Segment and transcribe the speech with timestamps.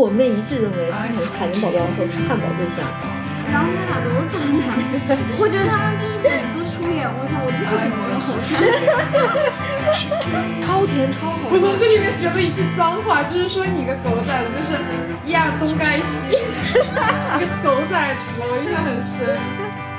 [0.00, 2.80] 我妹一致认为看海绵宝宝和吃汉堡最像。
[3.52, 4.72] 然后他俩都是中男，
[5.36, 8.16] 我觉得他们这是粉丝出演，我操，我这是怎么了？
[10.64, 14.72] 超甜超好我从这里面学了一句脏话，就是说你个狗崽子，就是
[15.36, 16.40] 亚东该西，
[17.36, 19.36] 你个狗崽子，我印象很深。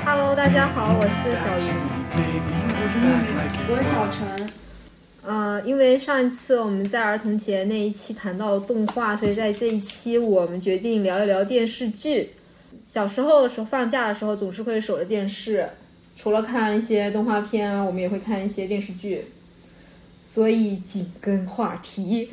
[0.02, 1.70] Hello，大家好，我是小鱼。
[3.70, 4.26] 我是小陈，
[5.24, 12.30] 呃，因为上一次我们在儿童节那一期谈到动画，所以在这一期我们决定聊一聊电视剧。
[12.84, 15.68] 小时候的时候，放假的时候总是会守着电视，
[16.16, 19.26] 除了看一些动画片啊，我们也会看一些电视剧。
[20.20, 22.28] 所以紧跟话题，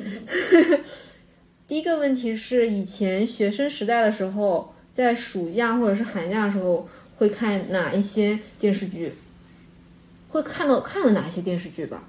[1.68, 6.88] 第一个问题是，以前学生时代的时候，在暑假或者是寒假的时候，
[7.18, 9.12] 会看哪一些电视剧？
[10.30, 12.02] 会看到看了哪些电视剧吧？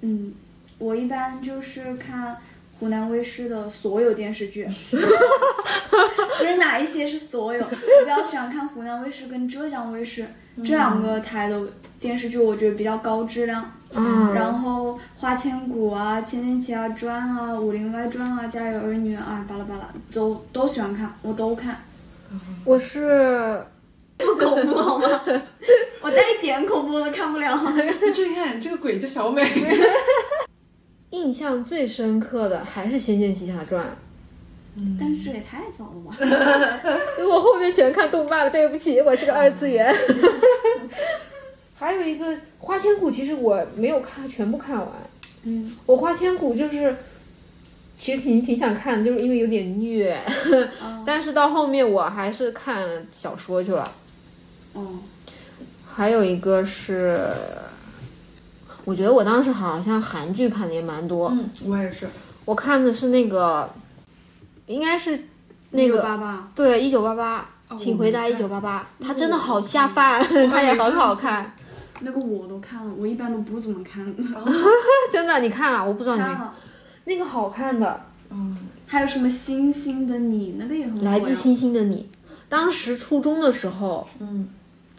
[0.00, 0.32] 嗯，
[0.78, 2.36] 我一般就是看
[2.78, 10.26] 湖南卫视的所有电视剧， 不是哪一些是所有，我比较喜欢看湖南卫视跟浙江卫视
[10.64, 11.60] 这两个台的
[12.00, 13.72] 电视剧，我觉得比较高质量。
[13.94, 21.76] 嗯，然后《花千骨》啊，《千千奇侠传》啊，《武林外传》啊，《家有儿女》啊，巴拉巴拉都都喜欢看，我都看。
[22.64, 23.62] 我是
[24.24, 25.08] 不恐怖好吗？
[26.00, 27.56] 我带一点恐怖都看不了。
[27.76, 29.46] 你注意看这个鬼叫小美，
[31.10, 33.84] 印象最深刻的还是《仙剑奇侠传
[34.74, 36.16] 嗯但是这也太早了吧？》，
[37.28, 39.94] 我后面全看动漫了，对不起，我是个二次元。
[41.78, 42.26] 还有一个
[42.58, 44.88] 《花千骨》，其实我没有看全部看完。
[45.42, 46.96] 嗯，我《花千骨》就是，
[47.98, 50.18] 其实挺挺想看的，就是因为有点虐，
[50.80, 53.92] 哦但是到后面我还是看小说去了。
[54.74, 54.98] 哦，
[55.86, 57.20] 还有一个是，
[58.84, 62.08] 我觉得我当时好像韩剧看的也蛮多，嗯，我也是。
[62.44, 63.68] 我看的是那个，
[64.66, 65.18] 应该是
[65.70, 66.18] 那个
[66.54, 67.48] 对一九八八，
[67.78, 70.20] 请回答一九八八，它真的好下饭，
[70.50, 71.54] 它也很好看，
[72.00, 74.04] 那个我都看了，我一般都不怎么看。
[75.12, 75.86] 真的你看了？
[75.86, 76.54] 我不知道你没看了。
[77.04, 78.00] 那个好看的，
[78.30, 78.56] 嗯，
[78.86, 82.10] 还有什么星星的你，那个也很来自星星的你，
[82.48, 84.48] 当时初中的时候，嗯，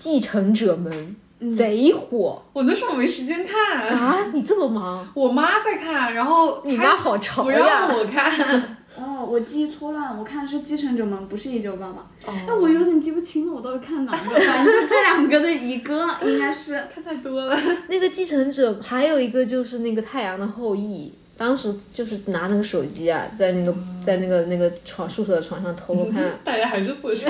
[0.03, 4.17] 继承者们嗯贼火我那时候没时间看，啊！
[4.33, 7.87] 你这么忙，我妈在看，然后你妈好潮不让！
[7.97, 8.77] 我看。
[8.99, 12.01] 哦，我记忆错乱，我看的是继承者们，不是一九八八。
[12.29, 14.35] 哦但我有点记不清了，我到底看哪个？
[14.35, 16.73] 反正就这两个的一个，应该是。
[16.93, 17.57] 看太多了。
[17.87, 27.29] 那个继承者还有一个就是那个太阳的后裔，当时就是拿那个手机啊，在那个在那个那个床宿舍的床上偷偷看，大家还是宿舍。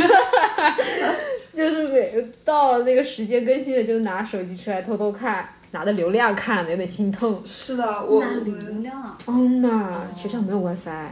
[1.54, 7.42] 就是每到那个时间更新的就拿手机出来偷偷看，拿的流量看，有点心痛。
[7.46, 9.18] 是的，我哪流量啊？
[9.26, 11.10] 哦呐，学校没有 WiFi，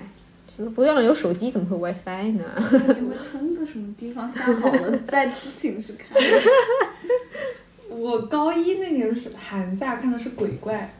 [0.76, 2.44] 不让人有手机，怎么会 WiFi 呢？
[3.00, 6.18] 你们蹭个什么地方下好了，在寝室看。
[7.90, 10.92] 我高一那年是寒假看的是鬼怪，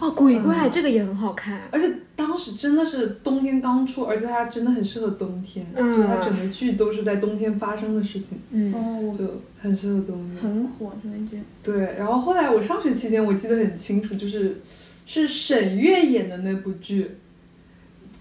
[0.00, 1.60] 哦，鬼怪、这个也很好看。
[1.70, 9.24] 而且当时真的是冬天刚出，而且它真的很适合冬天，嗯就它整个剧都是在冬天发生的事情，嗯，哦，就
[9.62, 10.42] 很适合冬天。
[10.42, 11.42] 很火这个剧。
[11.62, 14.60] 对，然后后来我上学期间我记得很清楚，就是
[15.06, 17.16] 是沈月演的那部剧，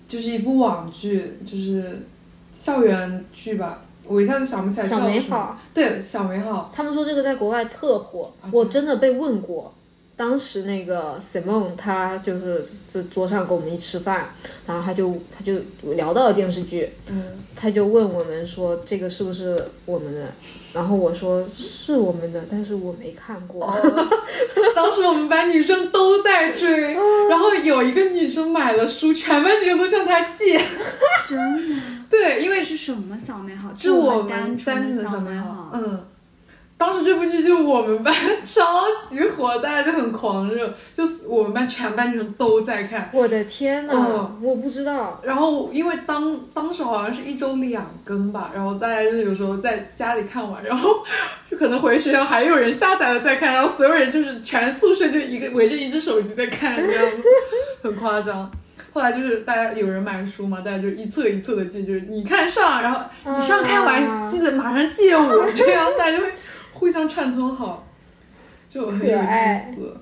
[0.07, 2.05] 就是一部网剧，就是
[2.53, 5.35] 校园剧吧，我一下子想不起来叫小美什么。
[5.35, 6.71] 好，对，小美好。
[6.73, 9.73] 他们说这个在国外特火，啊我真的被问过。
[10.17, 14.33] 当时那个 Simon 他就是这桌上跟我们一吃饭，
[14.65, 15.53] 然后他就他就
[15.95, 17.23] 聊到了电视剧，嗯，
[17.55, 20.33] 他就问我们说这个是不是我们的，
[20.73, 23.71] 然后我说是我们的，但是我没看过。
[24.75, 26.95] 当时我们班女生都在追，
[27.29, 30.59] 然后有一个女生买了书，全班女生都向她借。
[31.27, 31.37] 真
[31.69, 31.81] 的？
[32.09, 33.71] 对，因为是什么小美好？
[33.77, 35.71] 是我们单单纯的小小美好好。。
[35.73, 36.05] 嗯，
[36.77, 38.13] 当时这部剧就我们班
[38.45, 43.09] 超级火，大家就很狂热，就我们班全班女生都在看。
[43.11, 45.19] 我的天呐，嗯我不知道。
[45.23, 51.03] 然后因为当当时好像是一周两更吧，然后大家就有时候在家里看完，然后
[51.49, 57.23] 就可能回学校还有人下载了再看，然后所有人就是全宿舍就一个围着一只手机在看，这样子
[57.81, 58.49] 很夸张。
[58.93, 62.99] 后来就是大家有人买书嘛，大家就一册一册的借，就是你看上，然后
[63.37, 66.31] 你上看完、啊记得马上借我，这样大家就会
[66.77, 67.87] 互相串通好，
[68.69, 69.97] 就很有意思。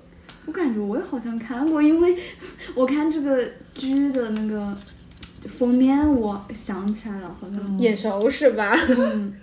[0.45, 2.16] 我感觉我也好像看过，因为
[2.75, 4.75] 我看这个剧的那个
[5.48, 8.75] 封面，我想起来了，好像、眼熟是吧？
[8.89, 9.33] 嗯，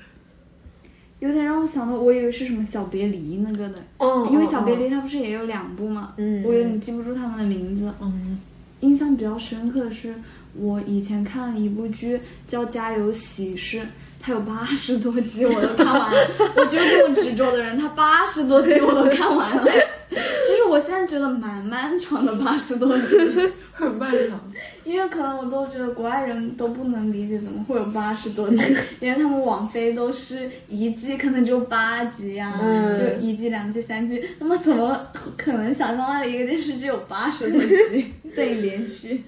[1.18, 6.44] 有点让我想到，我以为是什么小别离那个的，哦因为小别离它不是也有两部嘛，嗯。
[6.44, 7.92] 我有点记不住他们的名字。
[8.00, 8.38] 嗯，
[8.80, 10.14] 印象比较深刻的是，
[10.54, 13.78] 我以前看了一部剧叫《家有喜事》，
[14.22, 16.28] 它有八十多集，我都看完了。
[16.56, 19.64] 我就是这么执着的人，他八十多集我都看完了。
[20.10, 23.04] 其实我现在觉得蛮漫长的，八十多集。
[23.72, 24.38] 很漫长。
[24.84, 28.56] 因为可能我都觉得国外人都不能理解怎么会有八十多集，
[29.00, 35.00] 因为他们网飞都是一季可能就八集呀、嗯就一季、两季、三季，那么怎么
[35.36, 39.24] 可能想象到一个电视剧有八十多集这一连续？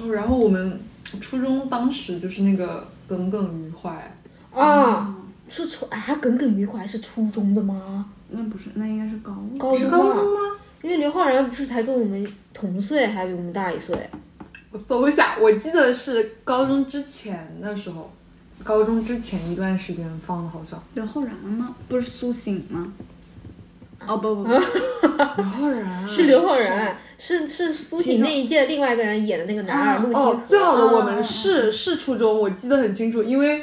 [0.00, 0.80] 哦 然后我们
[1.20, 4.16] 初中当时就是那个耿耿于怀，
[4.54, 5.12] 啊，
[5.48, 8.06] 是初哎，还耿耿于怀是初中的吗？
[8.28, 9.90] 那不是，那应该是高高中
[10.32, 10.40] 吗？
[10.80, 12.24] 因为刘昊然不是才跟我们
[12.54, 13.96] 同岁，还比我们大一岁。
[14.70, 18.08] 我搜一下，我记得是高中之前的时候，
[18.62, 20.80] 高中之前一段时间放的，好像。
[20.94, 21.74] 刘昊然吗？
[21.88, 22.92] 不是苏醒吗？
[24.06, 30.30] 哦不不不， 刘昊然 是刘昊然，是是苏醒那一届另外一个人演的那个男二陆星河。
[30.30, 33.62] 哦，最好的我啊们是是初中，我记得很清楚，因为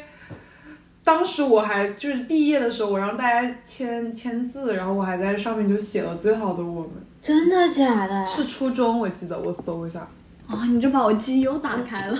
[1.03, 6.91] 当时我还就是毕业的时候，我让大家签签字，然后我还在上面就写了最好的我们，
[7.23, 8.27] 真的假的？
[8.27, 10.07] 是初中，我记得我搜一下。
[10.47, 12.17] 啊，你就把我记忆又打开了。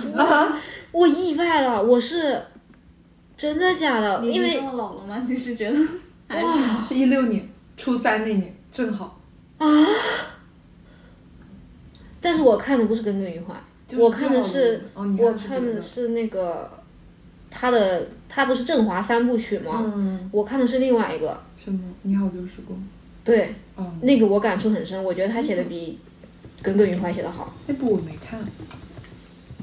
[0.90, 2.42] 我意外了，我是
[3.36, 4.26] 真的假的？
[4.26, 5.24] 因为老了吗？
[5.24, 5.78] 其实觉得
[6.42, 9.20] 哇，是一六年初三那年，正好。
[12.20, 13.54] 但是我看的不是耿耿于怀，
[13.86, 16.70] 就是我看的是我们哦，我看看的的是那个
[17.50, 19.92] 他的，他不是振华三部曲吗？
[19.96, 21.80] 嗯，我看的是另外一个，什么？
[22.02, 22.78] 你好旧时光。
[23.24, 25.98] 对，哦，那个我感触很深，我觉得他写的比
[26.62, 27.54] 耿耿于怀写的好。
[27.66, 28.40] 那部我没看。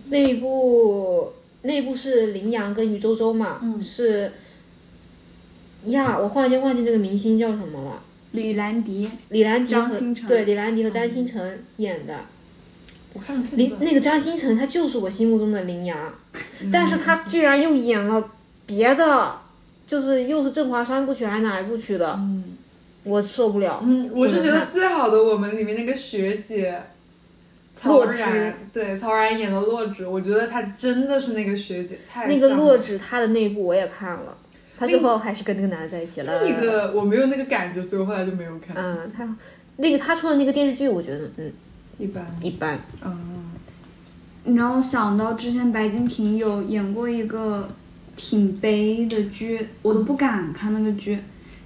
[0.08, 4.32] 那一部那一部是林阳跟余周周嘛，嗯是
[5.86, 8.02] 呀，我忽然间忘记那个明星叫什么了。
[8.32, 12.20] 李兰迪，李兰迪和张新成对李兰迪和张新成演的，
[13.16, 13.80] 我看了片段。
[13.82, 16.14] 林那个张新成他就是我心目中的林阳，
[16.60, 18.32] 嗯但是他居然又演了
[18.68, 19.40] 别的，
[19.88, 22.44] 就是又是振华三部曲还是哪一部曲的，嗯
[23.04, 23.82] 我受不了。
[23.84, 26.80] 嗯，我是觉得最好的我们里面那个学姐。
[27.78, 34.38] 曹洛枳然对曹然演的洛枳，我觉得她真的是那个学姐，太那个洛枳她的那一部我也看了，
[34.78, 36.42] 他最后还是跟那个男的在一起了。
[36.42, 38.78] 那个我没有那个感觉，所以我后来就没有看。
[38.78, 39.36] 嗯，他
[39.76, 41.52] 那个他出的那个电视剧，我觉得嗯
[41.98, 42.26] 一般。
[42.42, 42.80] 一般。
[43.04, 43.52] 嗯，
[44.44, 47.68] 你让我想到之前白敬亭有演过一个
[48.16, 51.20] 挺悲的剧，我都不敢看那个剧，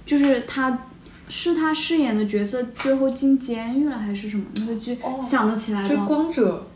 [0.06, 0.86] 就是他
[1.28, 4.44] 是他饰演的角色最后进监狱了还是什么？
[4.56, 6.04] 那个剧、哦想得起来追吗？
[6.06, 6.66] 光者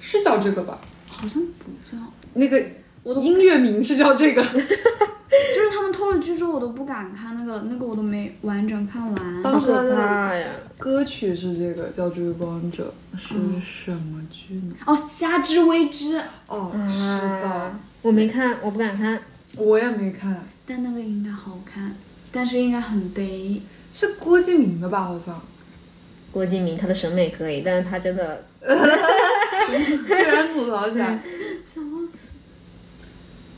[0.00, 0.78] 是叫这个吧？
[1.08, 1.98] 好像不叫，
[2.34, 2.62] 那个
[3.02, 4.44] 我的音乐名是叫这个。
[6.10, 9.42] 就是他们透了剧之后，我都不敢看那个了，那个我都没完整看完。
[9.42, 10.48] 当时他的怕呀！
[10.78, 14.74] 歌曲是这个叫《追光者》，是什么剧呢？
[14.86, 19.20] 哦，夏之未知，哦，是的啊，我没看，我不敢看。
[19.56, 21.94] 我也没看，但那个应该好看，
[22.32, 23.60] 但是应该很悲。
[23.92, 25.04] 是郭敬明的吧？
[25.04, 25.40] 好像。
[26.32, 28.68] 郭敬明他的审美可以，但是他真的 突
[30.14, 31.20] 然吐槽起来。
[31.74, 32.18] 笑死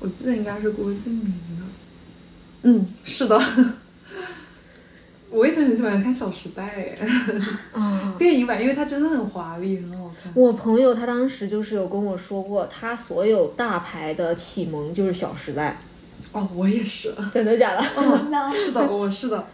[0.00, 1.61] 我记得应该是郭敬明的。
[2.62, 3.40] 嗯，是的。
[5.30, 6.94] 我一直很喜欢看《小时代》哎，
[7.72, 8.14] 啊。
[8.18, 10.30] 电影版，因为它真的很华丽，很好看。
[10.34, 15.78] 我朋友他当时就是有跟我说过，他所有大牌的启蒙就是《小时代
[16.32, 17.82] 哦，我也是。》，真的假的？
[17.96, 19.46] 哦， 是的，我是的。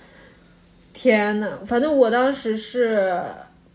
[0.92, 3.22] 天呐，反正我当时是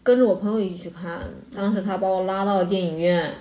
[0.04, 1.22] 跟着我朋友一起去看，
[1.56, 3.34] 当时他把我拉到电影院，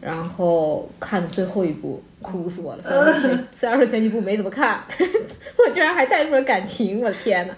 [0.00, 2.82] 然后看最后一部，哭死我了。
[2.82, 7.54] 虽然说前虽然说前几部没怎么看， 我居然还带入了感情，我的天呐！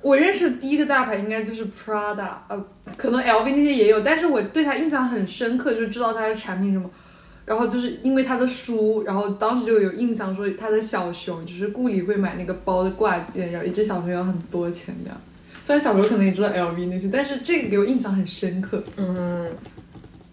[0.00, 2.64] 我认识的第一个大牌应该就是 Prada，呃，
[2.96, 6.88] 可能 LV 那些也有，但是我对它印象很深刻，就知道它的产品什么，
[7.44, 15.20] 然后就是因为他的书，然后当时就有印象说他的小熊，就是顾里会买那个包的挂件，然后一只小熊要很多钱这样。
[15.60, 19.50] 虽然小时候可能也知道 LV 那些，但是这个给我印象很深刻，嗯，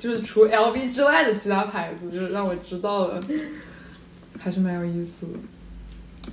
[0.06, 3.20] 就是除 LV 之外的其他牌子，就是让我知道了，
[4.38, 6.30] 还是蛮有意思的。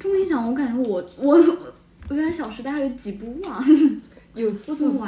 [0.00, 1.36] 这么一讲，我感觉我我
[2.08, 3.62] 我原来《小时代》还有几部啊？
[4.34, 5.04] 有四部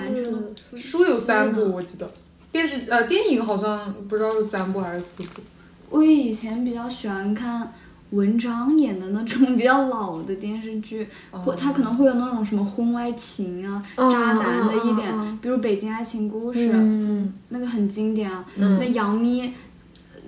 [0.77, 2.07] 书有三部，我记得。
[2.53, 5.41] 电视呃电影好像不知道是三部还是四部。
[5.89, 7.73] 我以前比较喜欢看
[8.15, 18.45] 文章演的那种比较老的电视剧，或他可能会有那种什么婚外情啊、哦渣男的一点，比如《北京爱情故事》嗯那个很经典啊。
[18.57, 19.53] 那杨幂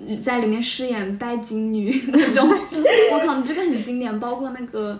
[0.07, 4.19] 呃在里面饰演拜金女 那种，我靠，这个很经典。
[4.19, 4.97] 包括那个，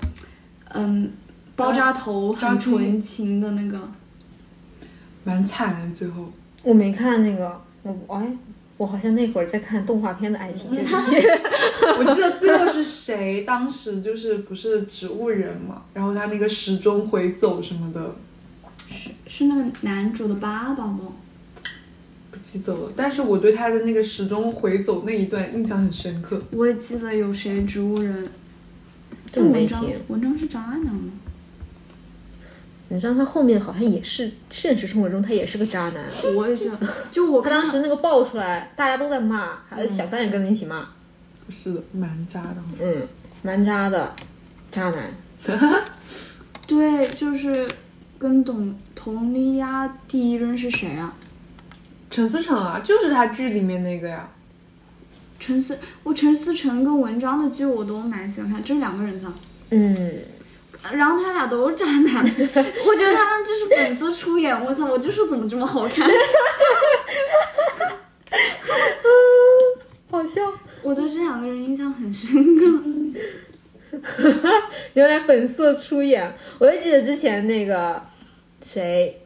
[0.73, 1.11] 嗯，
[1.55, 3.79] 爆炸头很纯情的那个，
[5.23, 6.31] 蛮惨的，最后。
[6.63, 8.27] 我没看那个，我哎，
[8.77, 11.15] 我好像那会儿在看动画片的爱情，对不起。
[11.97, 13.41] 我记得最后是谁？
[13.41, 18.15] 当时就是不是植物人嘛，然后他那个时钟回走什么的，
[18.89, 21.13] 是是那个男主的爸爸吗？
[22.29, 22.91] 不记得了。
[22.95, 26.39] 但是我对他的那个时钟回走那一段印象很深刻。
[26.51, 28.29] 我也记得有谁植物人，
[29.31, 29.95] 这没文章听。
[30.09, 31.11] 文章是渣男吗？
[32.89, 36.05] 你知道他后面好像也是现实生活中他也是个渣男。
[36.35, 40.87] 我也觉得， 就我当时那个爆出来，大家都在骂，还有小三也跟着一起骂，
[41.49, 42.57] 是的，蛮渣的。
[42.79, 43.07] 嗯，
[43.41, 44.15] 蛮渣的，
[44.71, 45.13] 渣男。
[46.65, 47.67] 对，就是
[48.17, 51.13] 跟董佟丽娅第一任是谁啊？
[52.09, 54.29] 陈思诚啊，就是他剧里面那个呀。
[55.39, 59.31] 陈思，我陈思诚跟文章的剧我都蛮喜欢看，这是两个人的。
[59.69, 60.19] 嗯，
[60.93, 64.55] 然后他俩都是渣男，我觉得他们就是本色出演。
[64.65, 66.09] 我操，我就说怎么这么好看？
[70.09, 70.41] 好笑。
[70.83, 72.65] 我对这两个人印象很深刻。
[74.93, 78.01] 原来本色出演，我就记得之前那个
[78.63, 79.21] 谁，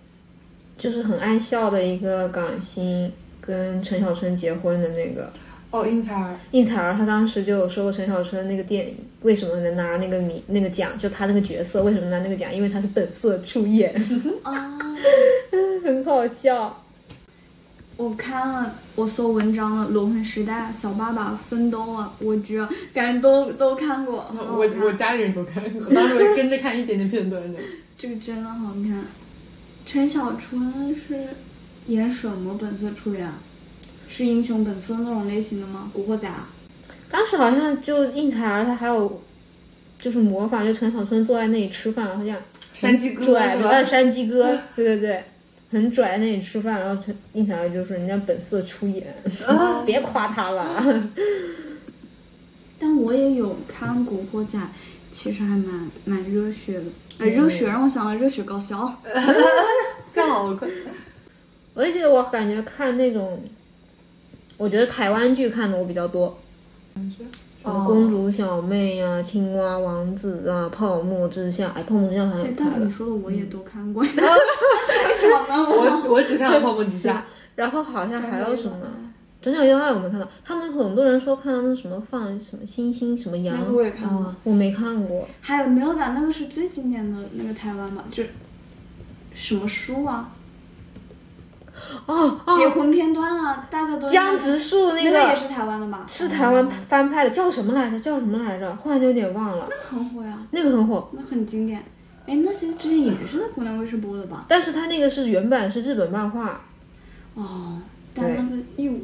[0.78, 5.32] 就是很爱笑的一个港星，跟陈小春结婚的那个
[5.72, 6.38] 哦，应采儿。
[6.52, 13.94] 应采儿，她当时就有说过陈小春那个电影为什么能拿那个名那个奖，就他那个角色为什么拿那个奖，因为他是本色出演，
[14.44, 14.78] 啊
[15.84, 16.84] 很好笑。
[17.98, 24.26] 我看了，我搜文章了，《裸婚时代》《小爸爸》《奋斗》啊，我居然感觉都都看过。
[24.34, 27.60] 我我家里人都看，我当时会跟着看一点点片段的。
[27.98, 29.06] 这个真的好看。
[29.86, 31.28] 陈小春是
[31.86, 33.38] 演什么本色出演啊？
[34.12, 35.90] 是英雄本色那种类型的吗？
[35.94, 36.50] 古惑仔啊？
[37.10, 39.22] 当时好像就应采儿，她还有
[40.00, 42.38] 就是模仿，就陈小春坐在那里吃饭，然后这样
[42.74, 45.24] 山鸡哥拽的，是吧呃，山鸡哥，对对对，
[45.72, 49.16] 很拽在那里吃饭，然后陈应采儿就说人家本色出演，
[49.86, 51.10] 别夸他了。
[52.78, 54.60] 但我也有看古惑仔，
[55.12, 56.86] 其实还蛮蛮热血的。
[57.20, 58.92] 哎，热血让我想到热血高校。
[60.14, 60.54] 看好！
[61.74, 63.42] 我也记得我感觉看那种，
[64.62, 66.38] 我觉得台湾剧看的我比较多，
[66.94, 67.02] 什
[67.64, 72.92] 么公主小妹呀、青蛙王子啊、泡沫之夏，哎，泡沫之夏好像哎有，拍了但你。
[72.92, 75.64] 说的我也都看过，但是为什么呢？
[75.68, 77.14] 我我只看了《泡沫之夏》，
[77.56, 78.76] 然后好像还有什么
[79.44, 80.28] 《转角遇到爱》，我没看到。
[80.46, 85.28] 他们很多人说看到那什么放什么星星什么羊，那个我也看过啊，我没看过。
[85.42, 86.10] 还有没有吧？
[86.10, 88.24] 那个是最经典的那个台湾嘛，就
[89.34, 90.32] 什么书啊，
[92.06, 96.06] 哦结哦，婚片段啊，大家都江直树那那个个也是台湾的吧？
[96.08, 98.00] 是台湾翻拍的，叫什么来着？
[98.00, 98.76] 叫什么来着？
[98.78, 99.68] 忽然就有点忘了。
[99.70, 101.84] 那个很火呀，那个很火，那很经典。
[102.26, 104.46] 哎，那些之前也是在湖南卫视播的吧？
[104.48, 106.62] 但是它那个是原版是日本漫画，
[107.36, 107.80] 哦，
[108.14, 109.02] 但那个一吻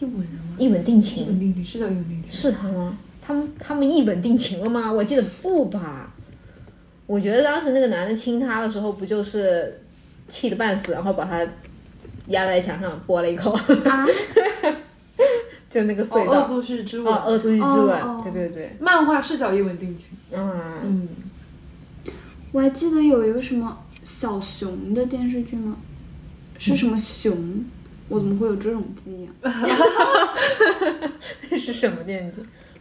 [0.00, 0.56] 一吻人吗？
[0.58, 1.26] 一吻定一情。
[1.26, 2.32] 吻定情是叫一吻定情。
[2.32, 2.96] 是他吗？
[3.24, 4.92] 他们他们一吻定情了吗？
[4.92, 6.12] 我记得不吧。
[7.06, 9.82] 我觉得当时那个男的亲她的时候，不就是
[10.28, 11.46] 气得半死，然后把她
[12.32, 14.06] 压在墙上剥了一口，啊，
[15.70, 16.42] 就那个哦，隧道。
[16.42, 17.12] 恶作剧之吻。
[17.14, 20.18] 哦，恶作剧之吻，对对对，漫画视角一吻定情。
[20.32, 21.08] 嗯，嗯，
[22.50, 25.76] 我还记得有一个什么小熊的电视剧吗？
[26.58, 27.64] 是什么熊？
[28.08, 29.52] 我怎么会有这种记忆啊？
[31.50, 32.32] 那 是什么电影？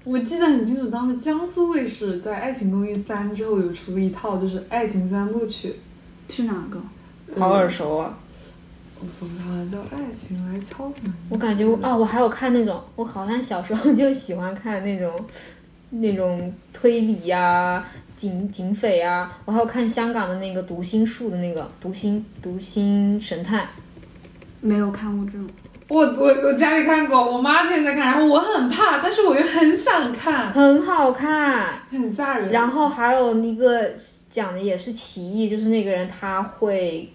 [0.04, 5.76] 我记得很清楚，当时江苏卫视在《爱情公寓三》之后有出一套，就是爱情三部曲。
[6.28, 6.80] 是哪个？
[7.40, 8.18] 好耳熟啊！
[9.04, 10.94] 我搜它叫《爱情来敲门》。
[11.30, 15.12] 我感觉我啊，我还有看那种，我好像小时候就喜欢看那种
[15.90, 17.84] 那种推理呀、
[18.16, 23.66] 警警匪啊，我还有看香港的那个读心术的那个读心读心神探，
[24.60, 25.48] 没有看过这种。
[25.88, 31.80] 我我我家里看过，我妈之前在看，然后我很怕，但是我又很想看，很好看。
[31.90, 32.52] 很吓人。
[32.52, 33.92] 然后还有一个
[34.30, 37.12] 讲的也是奇异，就是那个人他会，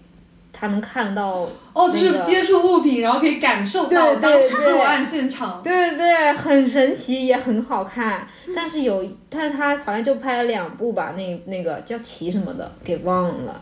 [0.59, 5.61] 他能看到，哦，就是接触物品，然后可以感受到当时对作案现场。
[5.61, 8.27] 对对对，很神奇，也很好看。
[8.55, 13.61] 但是有，但是他好像就拍了两部吧，那那个叫奇什么的，给忘了，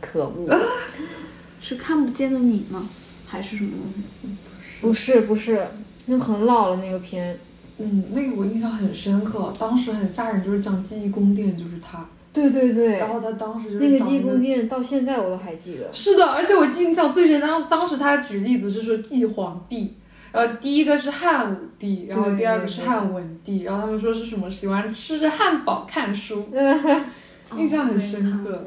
[0.00, 0.48] 可恶。
[1.60, 2.88] 是看不见的你吗？
[3.26, 4.36] 还是什么东西？
[4.80, 5.68] 不是不是，
[6.06, 7.38] 那很老了那个片。
[7.76, 12.08] 嗯，那个我印象很深刻，当时很吓人，就是讲记忆宫殿，就是他。
[12.32, 15.88] 对对对然后他当时就是那个找记忆宫殿到现在我都还记得。
[15.92, 19.96] 是的，而且我印象最深，当当时他举例子是说记皇帝，
[20.32, 26.48] 然后第一个是汉武帝，然后第二个是汉文帝，然后他们说是什么喜欢吃着汉堡看书，
[27.56, 28.64] 印象很深刻。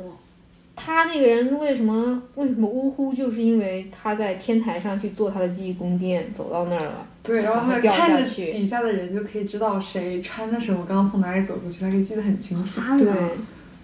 [0.77, 7.07] 他那个人为什么为什么呜呼，就是因为他在天台上去做他的记忆宫殿，走到那儿了。
[7.23, 12.81] 对，然后他看着下底下的人就可以知道谁穿的什么，刚刚从哪里走过去，他可以记得很清楚。
[12.99, 13.07] 对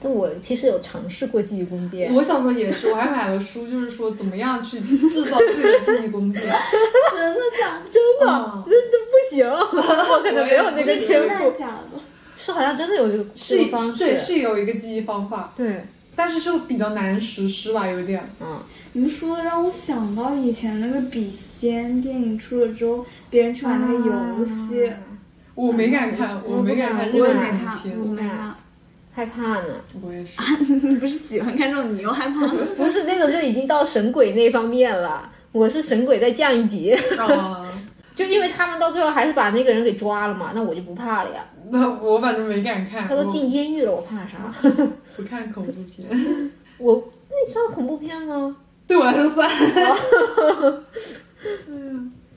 [0.03, 6.43] 但我其实有尝试过记忆宫殿，我小时候也是，我还买了书，就是说怎么样去制造自己的记忆宫殿。
[7.13, 7.89] 真的假的？
[7.91, 11.45] 真的、嗯这这不行，我可能没有那个真天赋。
[11.45, 11.99] 的假的？
[12.35, 18.27] 是好像真的有这个是这个方式，对，是有一个记忆方法，对，但是就比较难实施吧，有点。
[18.39, 18.59] 嗯，
[18.93, 24.97] 你们说的让我想到以前那个笔仙电影出了之后，别人去玩那个游戏，啊
[25.53, 28.55] 我没敢看，我我没敢看我也没看，我没看。
[29.13, 29.67] 害怕呢。
[30.01, 30.39] 我也是。
[30.87, 32.47] 你 不是喜欢看这种，你又害怕？
[32.75, 37.65] 不是那种就已经到神鬼那方面了，我是神鬼再降一级，啊，
[38.15, 41.45] 就因为他们到最后还是把那个人给抓了嘛，那我就不怕了呀。
[41.69, 43.07] 那我反正没敢看。
[43.07, 44.53] 他都进监狱了，我怕啥？
[45.15, 48.55] 不看恐怖片，我那你算恐怖片吗？
[48.87, 49.49] 对我来说算。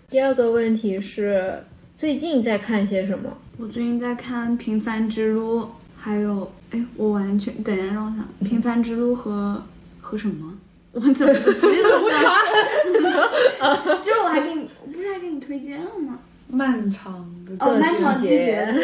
[0.08, 1.52] 第二个问题是
[1.96, 3.36] 最近在看些什么？
[3.56, 5.60] 我最近在看《平凡之路》，
[5.96, 9.62] 还有，哎，我完全等一下让我想，《平凡之路》和
[10.00, 10.52] 和什么？
[10.92, 13.98] 我怎么 不记得了？
[14.02, 16.18] 就是我还给你，我不是还给你推荐了吗？
[16.48, 17.12] 漫长
[17.46, 18.74] 的哦，漫长季季节节。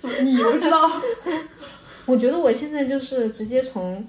[0.00, 0.90] 怎么你不知道？
[2.06, 4.04] 我觉得我现在就是直接从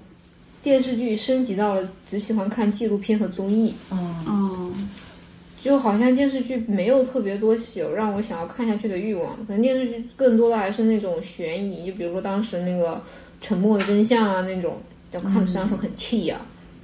[0.62, 4.72] 电视剧升级到了只喜欢看纪录片和综艺，嗯，哦，
[5.62, 12.96] 就好像电视剧没有特别多有让我想要看下去的欲望，可能电视剧更多的还是那种悬疑，就比如说当时那个
[13.40, 16.40] 《沉默的真相》啊那种，要看的虽然说很气呀、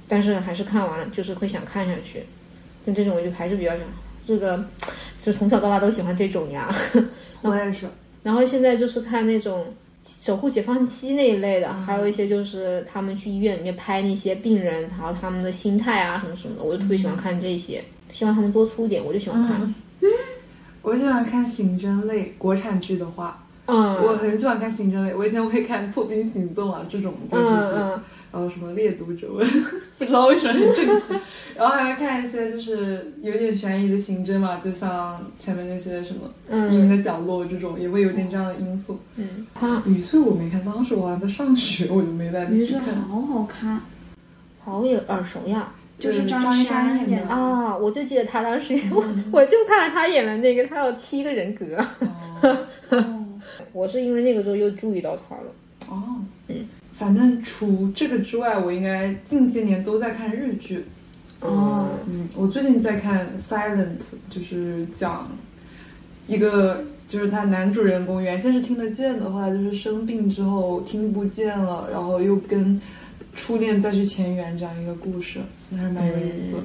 [0.07, 2.23] 但是还是看完了，就是会想看下去。
[2.85, 3.81] 但这种我就还是比较想，
[4.25, 4.65] 这个
[5.19, 6.73] 就从小到大都喜欢这种呀。
[7.43, 7.85] 我也是。
[8.23, 9.65] 然后现在就是看那种
[10.05, 17.83] 守护解放西那一类的，还有一些就是他们去医院里面拍那些病人，然后他们的心态啊什么什么的，我就特别喜欢看这些。
[18.11, 19.75] 希望他们多出一点，我就喜欢看。
[20.81, 25.13] 我喜欢看刑侦类国产剧的话，嗯，我很喜欢看刑侦类。
[25.13, 27.75] 我以前会看《破冰行动》啊这种电视剧，
[28.31, 29.45] 然后什么《猎毒者文》，
[29.99, 31.13] 不知道为什么很正气。
[31.55, 36.21] 然后还会看一些就是有点悬疑的刑侦嘛，就像前面那些什么
[36.69, 38.99] 《隐秘嗯的角落》这种，也会有点这样的因素。
[39.17, 42.95] 嗯，啊，雨翠我没看，当时我还在上学，我就没来得于是及看。
[43.01, 43.81] 好好看，
[44.63, 45.73] 好有耳熟呀。
[45.99, 51.65] 就是张一山演的啊，我就记得他当时， 我我就看了他演的那个，他有七个人格。
[52.41, 52.57] 哦
[52.89, 53.25] 哦，
[53.73, 55.51] 我是因为那个时候又注意到他了。
[55.89, 60.85] 哦，嗯，反正除这个之外，我应该近些年都在看日剧。
[61.41, 63.85] 哦嗯，我最近在看《Silent》，
[64.29, 65.29] 就是讲
[66.27, 72.79] 一个，就是他男主人公原先是听得见的，话就是生病之后听不见了，然后又跟
[73.39, 75.39] 初恋再去前缘这样一个故事，
[75.71, 76.63] 还是蛮有意思的。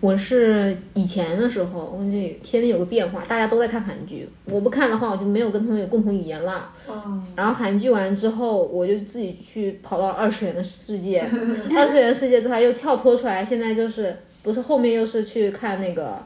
[0.00, 6.70] 我是以前的时候，我这现在有个变化，大家都在看韩剧，我不看的话，我就没有跟他们有共同语言了。
[6.88, 11.20] 嗯，然后韩剧完之后，我就自己去跑到二次元的世界，
[11.76, 16.22] 二次元世界之后又跳脱出来，现在就是不是后面又是去看那个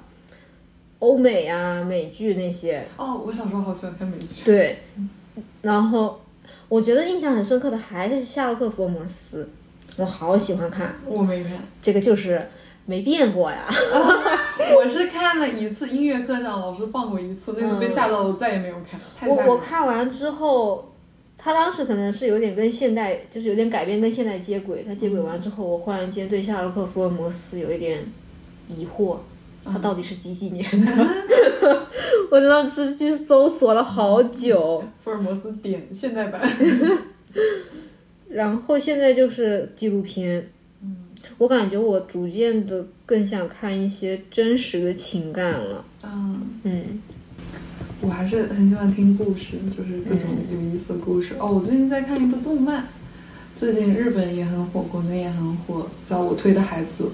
[1.00, 4.44] 欧美啊美剧那些，哦，我小时候好喜欢看美剧。
[4.44, 4.78] 对，
[5.62, 6.20] 然后
[6.74, 9.48] 我觉得印象很深刻的还是夏洛克福尔摩斯，
[9.96, 12.48] 我好喜欢看，我没看，这个就是
[12.84, 13.66] 没变过呀。
[14.76, 19.00] 我是看了一次，音乐课上老师放过一次，那次被吓到了，我再也没有看。
[19.16, 20.92] 太吓人了我我看完之后，
[21.38, 24.82] 他当时可能是有点跟现代，就是有点改变跟现代接轨。
[24.84, 28.04] 他接轨完之后，我忽然间对夏洛克福尔摩斯有一点
[28.66, 29.18] 疑惑，
[29.64, 30.92] 他到底是几几年的？
[32.30, 36.48] 我当时去搜索了好久， 福尔摩斯点现代版。
[38.28, 40.50] 然后现在就是纪录片。
[40.82, 40.96] 嗯
[41.38, 45.84] 我感觉我逐渐的更想看一些真实的情感了。
[46.04, 47.02] 嗯，嗯，
[48.02, 50.20] 我还是很喜欢听故事，就是各种
[50.52, 51.34] 有意思的故事。
[51.40, 52.86] 哦，我最近在看一部动漫，
[53.56, 57.04] 最近日本也很火，国内也很火，叫《我推的孩子》，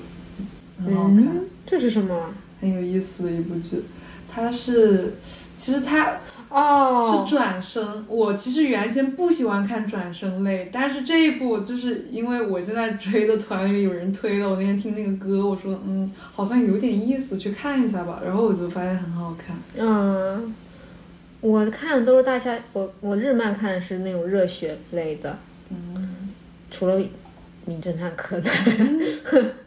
[0.84, 2.34] 很好看，嗯，这是什么？
[2.60, 3.84] 很有意思的一部剧。
[4.28, 5.14] 它是，
[5.56, 8.04] 其实它哦，是转生。
[8.08, 18.20] 我其实原先不喜欢看转生类，但是这一部就是因为我现在追的团里面有人推了，我那天听那个歌，我说嗯，好像有点意思，去看一下吧。
[18.24, 19.56] 然后我就发现很好看。
[19.78, 20.52] 嗯，
[21.40, 25.38] 我看的都是大家，我我日漫看的是那种热血类的，
[25.70, 26.28] 嗯，
[26.68, 26.98] 除了
[27.64, 28.52] 《名侦探柯南》，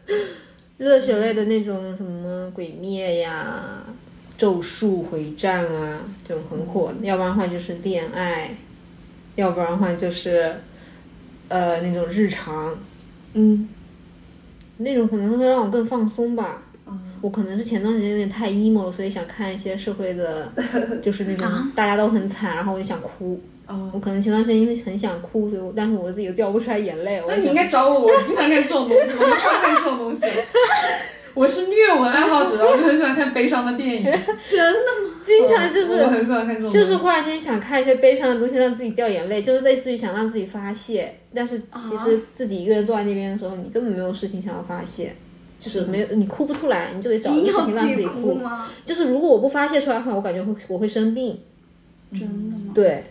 [0.78, 3.62] 热血类的那种什么《鬼灭》呀、
[4.36, 7.06] 《咒术回战》啊，这种很火的。
[7.06, 8.56] 要不然的话就是恋爱，
[9.36, 10.54] 要不然的话就是
[11.48, 12.76] 呃那种日常，
[13.34, 13.68] 嗯
[14.78, 16.62] 那种可能会让我更放松吧。
[16.86, 20.52] 嗯我可能是前段时间有点太 emo，所以想看一些社会的，
[21.00, 23.40] 就是那种啊大家都很惨，然后我就想哭。
[23.66, 27.22] 我哦，可能前段时间因为很想哭，所以我但是我自己又掉不出来眼泪。
[27.26, 30.22] 那你应该找我，我经常看这种东西，我就喜欢看这种东西。
[31.34, 34.04] 我是虐文爱好者，我就很喜欢看悲伤的电影，
[34.46, 35.20] 真的吗？
[35.24, 41.12] 经常就是我很喜欢看这种，就是忽然间想看一些悲伤的东西，让自己掉眼泪，就是类似于想让自己发泄。
[41.34, 45.12] 但是其实自己一个人坐在那边的时候，你根本没有事情想要发泄，
[45.58, 48.34] 就是没有你哭不出来，你就得找一个事情让自己哭。
[48.34, 48.70] 吗？
[48.84, 51.36] 就是如果我不发泄出来的话，我感觉会我会生病。
[52.12, 52.70] 真的吗？
[52.72, 53.04] 对，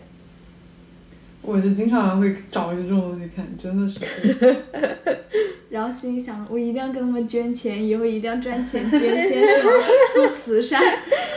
[1.46, 4.00] 我就经常会找一些这种东西看，真的是。
[5.70, 9.70] 然后心里想，我一定要跟他们捐钱，以后一定要赚钱捐献，是吗？
[10.14, 10.80] 做慈善，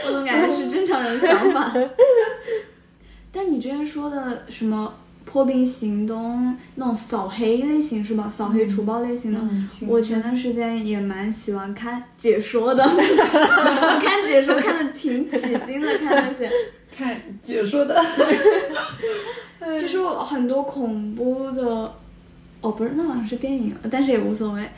[0.06, 1.74] 我总感觉是正常人的想法。
[3.32, 4.94] 但你之前说的什么
[5.24, 8.28] 破冰行动那种扫黑类型是吧？
[8.28, 12.88] 扫黑除暴类型的，嗯我前段时间也蛮喜欢看解说的，我
[14.00, 16.50] 看解说看的挺起劲的，看那些。
[16.96, 17.94] 看解说的，
[19.76, 21.92] 其实我很多恐怖的，
[22.60, 24.68] 哦，不是，那好像是电影，但是也无所谓。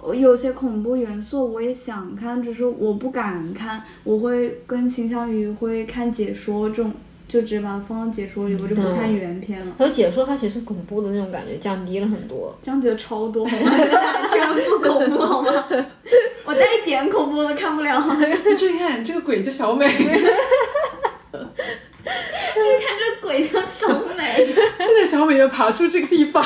[0.00, 6.92] 我有些恐怖元素我也想看，只是我不敢看，我会更倾向于会看解说这种，
[7.26, 9.74] 就直接把它放到解说里，我就不看原片了。
[9.76, 12.56] 还有解说它其实恐怖的那种感觉降低了很多。
[12.62, 13.70] 这样觉得超多，好吗？
[14.32, 15.50] 全部恐怖好吗？
[16.46, 19.86] 我带一点恐怖都看不了，你注意看这个鬼叫小美，
[22.04, 24.46] 就是看这鬼叫小美。
[24.78, 26.44] 现在小美又爬出这个地方，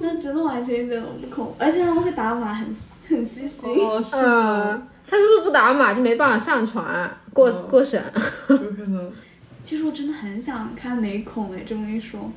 [0.00, 2.76] 那真的完全一点都不恐怖，而且他们会打码，很
[3.08, 3.58] 很细心。
[3.64, 8.02] 哦，是嗯，他是不是不打码就没办法上传过嗯过审？
[8.48, 9.12] 有可能。
[9.62, 12.32] 其实我真的很想看美恐诶，这么一说，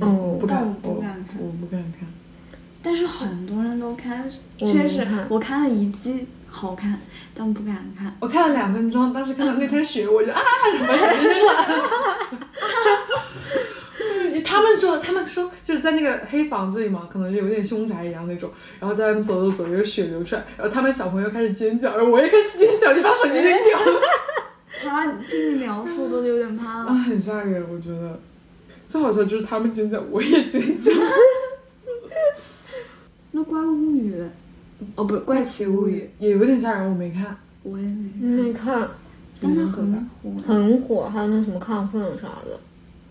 [0.00, 2.08] 哦不敢，但我不敢看我不敢看。
[2.82, 6.98] 但是很多人都看，确实我看了一季，好看，
[7.34, 8.14] 但不敢看。
[8.20, 10.40] 我看了两分钟，当时看到那滩血，我就啊，
[10.86, 11.54] 把手机扔了。
[14.44, 24.00] 他们说，他们说就是在那个黑房子里嘛，可能是有点凶宅一样那种，然后在那边走走走，有血流出来，然后他们小朋友开始尖叫，然后我也开始尖叫，就把手机扔掉了。
[24.82, 26.94] 他听你描述都有点怕啊，了。
[26.94, 28.18] 很吓人，我觉得。
[28.88, 30.90] 最好笑就是他们尖叫，我也尖叫。
[33.32, 34.14] 那怪物物语，
[34.94, 37.36] 哦不是怪奇物语，也有点吓人，我没看。
[37.62, 38.88] 我也没，没看，
[39.40, 40.30] 但它很火。
[40.46, 42.58] 很火，还有那什么亢奋啥的。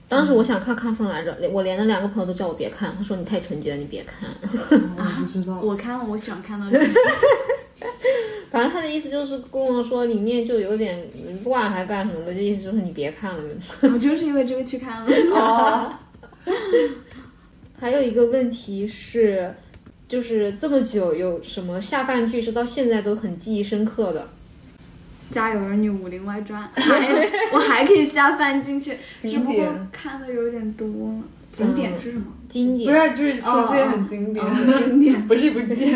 [0.08, 4.28] 当时我想看亢奋来着，我连那两个朋友都叫我别看，他说你太纯洁了，你别看。
[4.42, 5.62] 我不知道。
[5.62, 6.66] 我看了，我喜欢看到
[8.50, 11.08] 反正他的意思就是跟我说里面就有点
[11.44, 13.44] 乱还干什么的，这意思就是你别看了。
[13.84, 15.12] 我就是因为这个去看了。
[15.36, 15.94] 哦，
[17.80, 19.54] 还有一个问题是，
[20.10, 24.28] 就是这么久有什么下饭剧是到现在都很记忆深刻的？
[25.34, 31.24] 《家有儿女》《武林外传》， 还我还可以下饭进去，只不过看的有点多了。
[31.54, 32.26] 经典是什么？
[32.50, 33.16] 经典不。
[33.16, 34.44] 是，就是说这些很经典，
[34.80, 35.22] 经典。
[35.28, 35.96] 不是一部剧。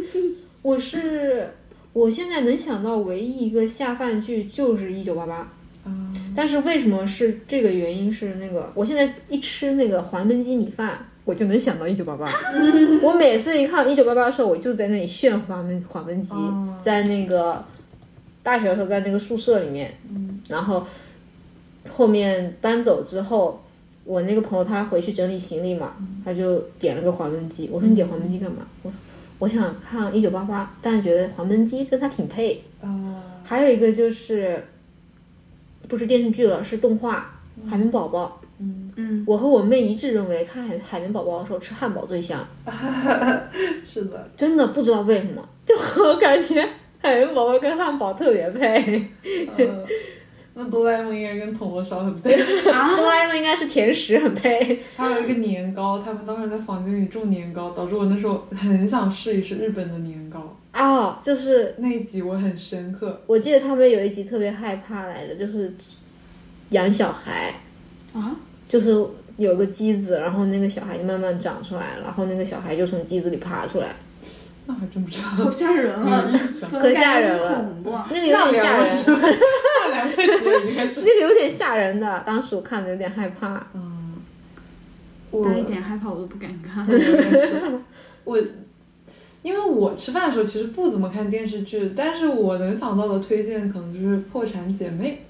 [0.60, 1.48] 我是
[1.94, 5.40] 我现在能想到唯一一个下饭剧就是《一九八八》。
[5.86, 8.12] 嗯但是为什么是这个原因？
[8.12, 12.30] 是那个我现在一吃那个黄焖鸡米饭，我就能想到一九八八。
[13.02, 17.64] 我每次一看一九八八的时候，我就在那里炫黄焖黄焖鸡，哦在那个
[18.42, 19.92] 大学的时候，在那个宿舍里面，
[20.48, 20.86] 然后
[21.90, 23.62] 后面搬走之后，
[24.04, 27.70] 我那个朋友他回去整理行李嘛，他就点了个黄焖鸡。
[27.72, 28.66] 我说你点黄焖鸡干嘛？
[28.82, 28.96] 我说
[29.38, 32.62] 我想看一九八八，但是觉得黄焖鸡跟他挺配。
[32.82, 34.62] 哦，还有一个就是，
[35.88, 37.32] 不是电视剧了，是动画
[37.68, 38.40] 《海绵宝宝》。
[38.58, 42.46] 嗯嗯，我和我妹一致认为，看海海绵宝宝的时候吃汉堡最香，
[43.86, 46.66] 是的，真的不知道为什么， 就我感觉
[47.00, 49.08] 海绵宝宝跟汉堡特别配。
[49.58, 49.84] 嗯，
[50.54, 52.34] 那哆啦 A 梦应该跟铜锣烧很配。
[52.70, 54.80] 啊，哆啦 A 梦应该是甜食很配。
[54.96, 60.56] 还有一个年糕，他们当时在房间里种年糕，导致我那时候很想试一试日本的年糕。
[60.72, 65.74] 哦，就是那一集我很深刻，我记得他们有一集特别害怕来着，就是
[66.70, 67.52] 养小孩，
[68.14, 68.34] 啊，
[68.68, 68.90] 就是
[69.36, 73.88] 有个机子，然后那个小孩就慢慢长出来，然后那个小孩就从机子里爬出来，
[74.66, 75.28] 那还真不知道。
[75.28, 76.30] 好吓人啊！
[76.70, 78.08] 可吓人了恐怖啊！
[78.10, 78.88] 那个有点吓人，
[81.04, 83.66] 那个有点吓人的，当时我看的有点害怕。
[83.74, 84.14] 嗯，
[85.30, 86.86] 我带一点害怕，我都不敢看。
[88.22, 88.38] 我
[89.42, 95.22] 因为我吃饭的时候其实不怎么看电视剧，但是我能想到的推荐可能就是《破产姐妹》。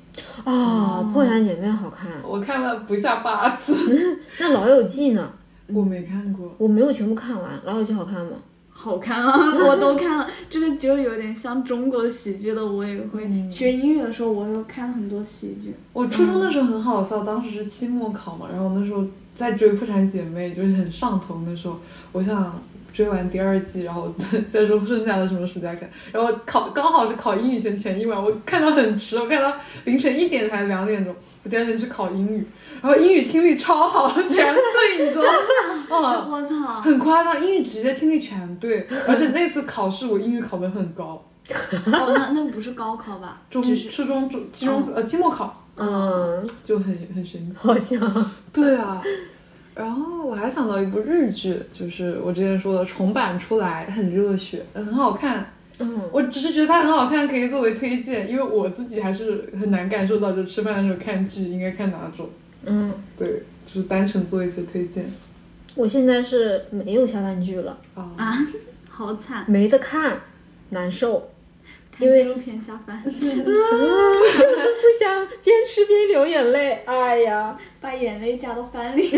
[0.44, 2.10] 啊，破产姐妹好看。
[2.22, 5.32] 我看了不下八次， 那老友记呢？
[5.68, 6.54] 我没看过。
[6.58, 8.32] 我没有全部看完，老友记好看吗？
[8.76, 9.32] 好看啊，
[9.66, 10.28] 我都看了。
[10.50, 13.28] 这个就有点像中国喜剧的，我也会。
[13.50, 15.74] 学英语的时候，我有看很多喜剧。
[15.92, 19.04] 我初中的时候很好笑，当时是期末考嘛，然后那时候
[19.36, 21.40] 在追《破产姐妹》，就是很上头。
[21.46, 21.78] 那时候
[22.12, 22.60] 我想
[22.94, 25.90] 追完第二季，然后再再说剩下的什么暑假看。
[26.12, 29.52] 然后考刚好是考英语前前一晚，我看到很迟，我看到
[29.84, 31.12] 凌晨一点还是两点钟。
[31.42, 32.46] 我第二天去考英语，
[32.80, 35.36] 然后英语听力超好，全对，你知道吗？
[35.90, 41.22] 哦，我操，很夸张，英语直接听力全对，而且那次考试我英语考得很高，
[41.86, 43.42] 哦，那那不是高考吧？
[43.50, 47.52] 中初中中期中呃期末考嗯，就很很神奇。
[47.54, 48.30] 好像。
[48.52, 49.02] 对啊，
[49.74, 55.50] 然后我还想到一部日剧，就是我之前说的重版出来，很热血，很好看。
[55.80, 62.28] 嗯，我只是觉得它很好看，可以作为推荐，因为我自己还是很难感受到，就吃饭的时候看剧应该看哪种。
[62.64, 65.04] 嗯，对，就是单纯做一些推荐
[65.74, 68.12] 我现在是没有下饭剧了，啊。
[68.16, 68.38] 啊，
[68.88, 70.16] 好惨，没得看，
[70.68, 71.33] 难受，看
[71.98, 73.50] 因为纪录片下饭， 就是不
[74.98, 76.82] 想边吃边流眼泪。
[76.86, 79.10] 哎呀，把眼泪加到饭里。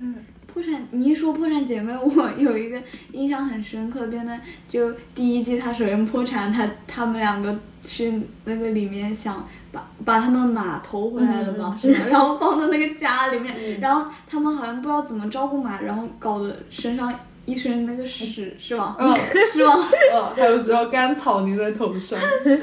[0.00, 12.00] 嗯 破产，你一说破产姐妹，我有一个印象很深刻变得，就第一季她首先破产，她他们两个去那个里面想把把他们马偷回来了嘛，是吧？
[12.08, 17.12] 然后放到那个家里面，然后他们好像不知道怎么照顾马，然后搞得身上
[17.46, 18.96] 一身那个屎，是吗？
[18.98, 19.14] 嗯，
[19.52, 19.88] 是吗？
[20.12, 22.18] 嗯， 还有只要干草粘在头上。
[22.42, 22.56] 是，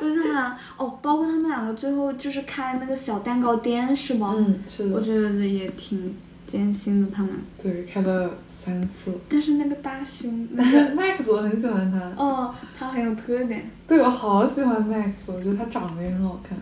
[0.00, 4.34] 就是他们俩哦，包括他们两个最后就是开那个小蛋糕店，是吗？
[4.36, 6.16] 嗯，是的，我觉得也挺
[6.46, 7.32] 艰辛的，他们。
[7.62, 8.30] 对，开了
[8.64, 9.12] 三次。
[9.28, 13.70] 但是那个大星， 那个 Max 我很喜欢他，哦，他很有特点。
[13.86, 16.56] 对我好喜欢 Max，我觉得他长得也很好看。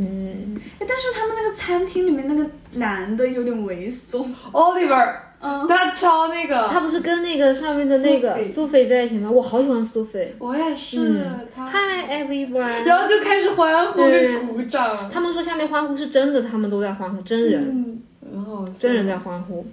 [0.00, 4.24] 嗯，哎，但是他们那个餐厅里面那个男的有点猥琐。
[4.52, 8.88] Oliver，嗯，他超那个，他不是跟那个上面的那个苏菲。
[8.88, 9.30] 在一起吗？
[9.30, 10.34] 我好喜欢苏菲。
[10.38, 11.24] 我也是，
[11.54, 12.84] 他，Hi everyone。
[12.84, 14.00] 然后就开始欢呼
[14.52, 18.00] 鼓掌，他们说下面欢呼是真的，他们都在欢呼，真人，
[18.32, 19.64] 然后，真人在欢呼。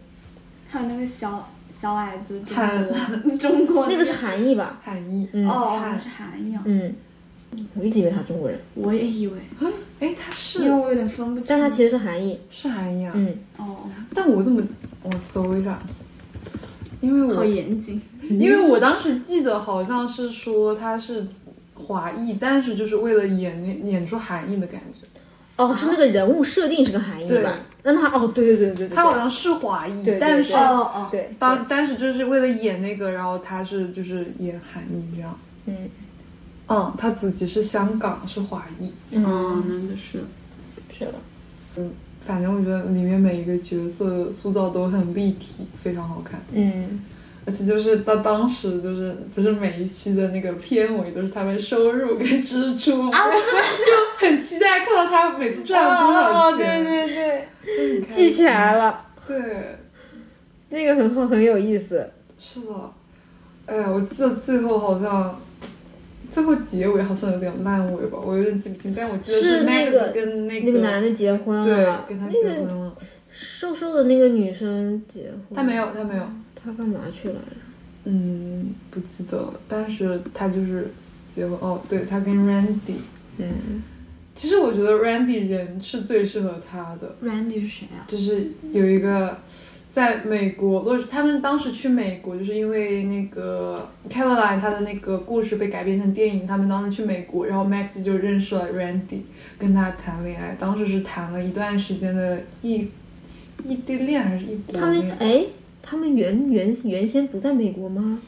[0.70, 4.80] 还有那个小小矮子，中韩国 中国那个是韩裔吧？
[4.84, 5.48] 韩裔，嗯。
[5.48, 6.94] 哦，是韩裔啊，嗯，
[7.76, 9.38] 我一直以为他中国人，我也以为，
[10.00, 10.64] 哎，他是。
[10.64, 11.46] 因为我有点分不清。
[11.48, 12.40] 但他其实是韩裔。
[12.50, 14.62] 是韩裔啊，嗯，哦，但我怎么
[15.06, 15.80] 我搜一下，
[17.02, 18.02] 因为我好严谨。
[18.28, 21.28] 因为我当时记得好像是说他是
[21.76, 25.02] 华裔，但是就是为了演那演出韩裔的感觉，
[25.58, 27.60] 哦，是那个人物设定是个韩裔对吧？
[27.84, 35.38] 那他哦，对对对对对，他好像是华裔，对对但是哦哦，对，当但是就是为了演那个，然后他是就是演韩裔这样。
[35.68, 35.90] 嗯
[36.68, 38.92] 嗯，他祖籍是香港，是华裔。
[39.12, 40.24] 嗯，那就是。
[40.98, 41.14] 是的，
[42.26, 46.42] 反正我觉得里面每一个角色塑造都很立体，非常好看。
[46.52, 47.00] 嗯，
[47.46, 53.10] 而且就是到当时就是不是每一期的那个片尾都是他们收入跟支出？
[53.12, 56.84] 啊， 是就很期待看到他每次赚了多少钱。
[56.84, 59.78] 哦对对对记起来了，对，
[60.70, 62.12] 那个很好，很有意思。
[62.40, 62.74] 是的。
[63.68, 65.40] 哎呀，我记得最后好像。
[66.36, 72.98] 最后结尾好像有点烂尾吧，我有点记不清，但我记得是那个跟那那个男的结婚了对了，跟他结那个婚了，
[73.32, 77.40] 瘦瘦的那个女生结婚，她没有，她没有，她干嘛去了？
[78.04, 80.90] 嗯，不记得了，但是她就是
[81.34, 82.98] 结婚哦，对她跟 Randy，
[83.38, 83.82] 嗯，
[84.36, 88.04] 其实我觉得 Randy 人是最适合他的，Randy 是谁啊？
[88.10, 89.38] 就是有一个
[89.96, 99.22] 在美国，洛他们当时去美国，就是因为那个 Caroline 她的那个故事被改编成电影，他们当时去美国，然后 Max 就认识了 Randy，
[99.58, 102.90] 跟他谈恋爱，当时是谈了一段时间的异
[103.64, 105.18] 异地恋还是异国恋他们恋？
[105.20, 105.46] 哎，
[105.82, 108.20] 他们原原原先不在美国吗？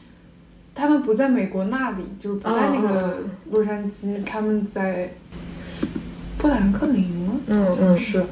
[0.74, 3.18] 他们不在美国那里，就是不在那哦个
[3.50, 5.10] 洛杉矶，他们在
[6.38, 7.38] 布兰克林吗？
[7.46, 8.24] 嗯好像是，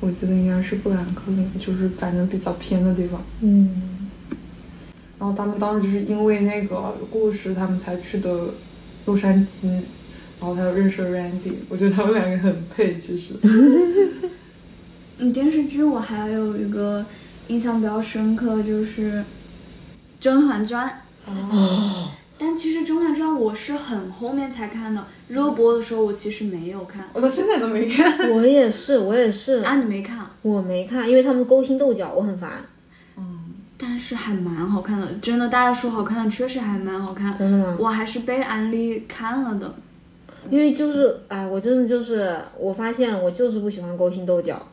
[0.00, 3.22] 我记得应该是布兰克林，就是反正比较偏的地方。
[3.40, 4.08] 嗯，
[5.18, 8.54] 然后他们当时就是因为那个故事，他们才去的
[9.04, 9.68] 洛杉矶，
[10.40, 13.34] 然后他又认识了 Randy，我觉得他们两个很配，其实。
[15.18, 17.04] 嗯，电视剧我还有一个
[17.48, 19.18] 印象比较深刻，就是
[20.18, 20.88] 《甄嬛传》。
[21.26, 22.10] 哦，
[22.42, 27.06] 但其实《甄嬛传》我是很后面才看的，热播的时候我其实没有看。
[27.12, 28.18] 我到现在都没看。
[28.32, 30.30] 我也是，我也是，啊，你没看啊？
[30.40, 32.52] 我没看，因为他们勾心斗角，我很烦。
[33.18, 33.36] 嗯
[33.76, 37.34] 但是还蛮好看的，真的，大家说好看的，确实还蛮好看。
[37.34, 37.76] 真的吗？
[37.78, 39.74] 我还是被安利看了的。
[40.50, 44.66] 因为就是哎，我真的就是我发现，我就是不喜欢勾心斗角。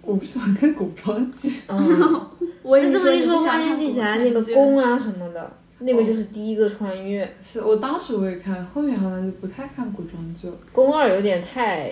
[0.00, 1.52] 我不喜欢看古装剧。
[1.68, 2.26] 嗯，
[2.62, 5.52] 我也那这么一说，花间记起来那个宫啊什么的，
[5.84, 7.36] 那个就是第一个穿越。
[7.42, 10.54] 是我当时我也看，后面好像就不太看古装剧了。
[10.72, 11.90] 宫二有点太，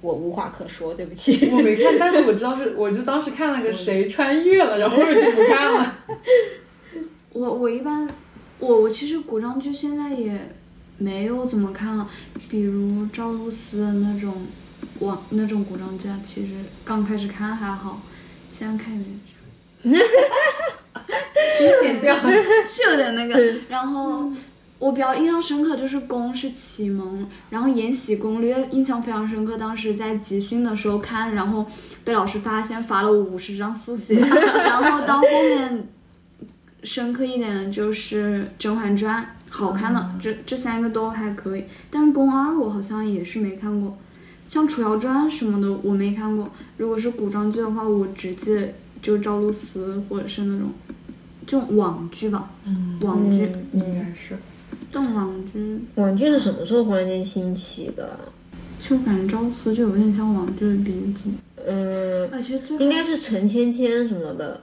[0.00, 1.50] 我无话可说，对不起。
[1.50, 5.98] 我没看，但是我知道是， 我就当时看了个谁穿越了，然后我就不看了。
[7.32, 8.08] 我我一般，
[8.58, 10.38] 我我其实古装剧现在也
[10.98, 12.08] 没有怎么看了，
[12.48, 14.32] 比如赵露思的那种
[15.00, 18.00] 网那种古装剧啊，其实刚开始看还好，
[18.50, 19.18] 现在看有点
[21.56, 22.16] 只剪掉。
[22.68, 23.34] 是有点那个。
[23.68, 24.30] 然后
[24.78, 31.64] 我比较印象深刻就是宫是启蒙，然后《延禧攻略》印象非常深刻，当时在集训的时候看，然后
[32.02, 35.88] 被老师发现罚了五十张四写， 然后到后面
[36.82, 43.96] 深刻一点的就是《甄嬛传》，好看的，这这三个都还可以，但是宫二我好像也是没看过。
[44.46, 50.70] 像《楚乔传》什么的我没看过，如果是古装剧的话，我只记得就赵露思或者是那种
[51.46, 53.44] 这种网剧吧，嗯，网剧。
[53.72, 54.36] 嗯应该是。
[54.90, 58.18] 这种网剧网剧是什么时候忽然间兴起的？
[58.80, 61.30] 就感觉赵露思就有点像网剧的鼻祖，
[61.66, 64.62] 嗯，而且最应该是陈芊芊什么的，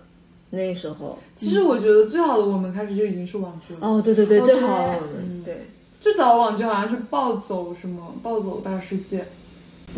[0.52, 1.20] 那时候。
[1.36, 3.80] 其实我觉得最好的我们开始就已经是网剧了。
[3.82, 5.68] 哦，对对对，哦最好对我们对。
[6.00, 9.26] 最早的网剧好像是暴走什么暴走大世界，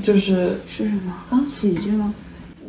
[0.02, 1.44] 就是是什么啊？
[1.48, 2.14] 喜剧吗？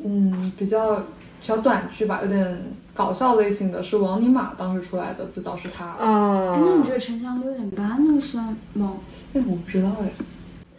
[0.04, 1.02] 嗯比较
[1.44, 2.58] 小短剧吧，有点
[2.94, 5.84] 搞笑类型的，是王尼玛当时出来的，最早是他。
[5.84, 8.94] 啊哎，，那你觉得《沉香六点半》那个算吗？
[9.34, 10.10] 那我不知道哎。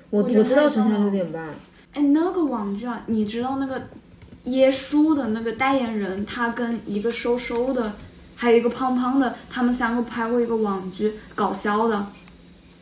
[0.09, 1.43] 我我觉得我知道《还算城乡六点半》，
[1.93, 3.79] 哎，那个网剧啊，你知道那个
[4.45, 7.93] 耶稣的那个代言人，他跟一个瘦瘦的，
[8.35, 11.95] 还有一个胖胖的，他们三个拍过一个网剧，搞笑的。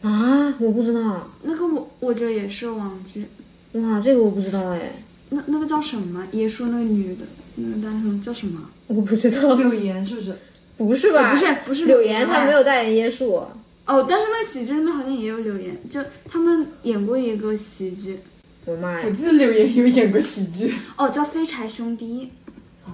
[0.03, 1.27] 啊，我不知道。
[1.41, 3.27] 那个我我觉得也是网剧，
[3.73, 6.25] 哇，这个我不知道哎，那那个叫什么？
[6.31, 8.59] 耶稣那个女的，那个单什叫什么？
[8.87, 9.55] 我不知道。
[9.55, 10.35] 柳岩是不是？
[10.77, 11.33] 不是吧？
[11.33, 13.45] 不是不是柳柳岩岩，她没有代言椰树。
[13.85, 18.17] 哦，但是那个喜剧里面好像也有柳岩，就他们演过一个喜剧，
[18.65, 19.05] 我我妈呀！
[19.05, 22.31] 我记得柳岩有演过喜剧，哦，叫《飞柴兄弟》，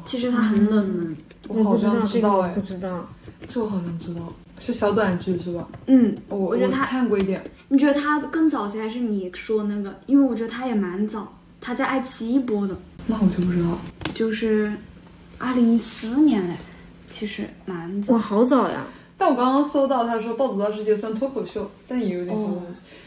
[0.04, 1.16] 其实他很冷门。
[1.48, 3.08] 我好像知道哎不，知道。
[3.48, 5.68] 这我好像知道，是小短剧是吧？
[5.88, 7.42] 嗯，我我我觉得他看过一点。
[7.70, 9.96] 你觉得他更早期还是你说那个？
[10.08, 12.76] 因为我觉得他也蛮早，他在爱奇艺播的，
[13.08, 13.78] 那我就不知道。
[14.14, 14.74] 就是
[15.38, 16.56] 二零一四年嘞，
[17.10, 18.14] 其实蛮早。
[18.14, 18.86] 哇，好早呀！
[19.18, 22.62] 但我刚刚搜到，他说《暴走大世界》算脱口秀，但也有点小哦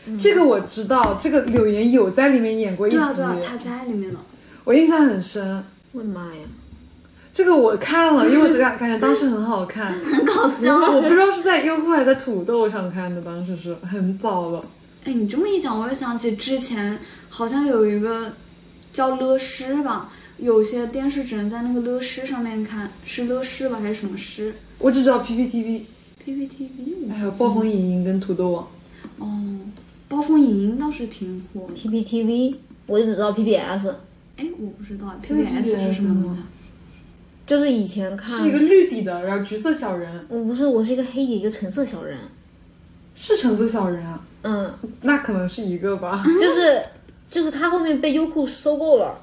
[0.04, 0.22] 短剧。
[0.22, 4.20] 这个我知道，这个柳岩有在里面演过一集，对啊对啊，他在里面了。
[4.64, 5.64] 我印象很深。
[5.92, 6.42] 我的妈呀！
[7.32, 10.76] 这个我看了，因为我感感觉当时很好看，很 搞笑。
[10.76, 14.62] 我不知道是在优酷还是在土豆上看的，当时是很早了。
[15.04, 18.32] 哎，你这么一讲，我又想起之前好像有一个
[18.92, 28.68] 叫乐视吧，有些电视只能在那个乐视上面看，是乐视吧还是什么视我只知道 PPTV，？PPTV 还有暴风影音跟土豆网。
[29.18, 29.58] 哦，
[30.08, 31.74] 暴风影音倒是挺火的。
[31.74, 32.54] PPTV，
[32.86, 33.94] 我就只知道 PBS，
[34.36, 36.48] 哎，我不知道 PBS 是什么东西啊？
[37.44, 42.16] 就是以前看是一个绿底的，然后橘色小人，我不是，我是一个黑底一个橙色小人。
[43.14, 44.20] 是橙子小人啊？
[44.42, 46.24] 嗯，那可能是一个吧。
[46.40, 46.82] 就是
[47.30, 49.18] 就是他后面被优酷收购了。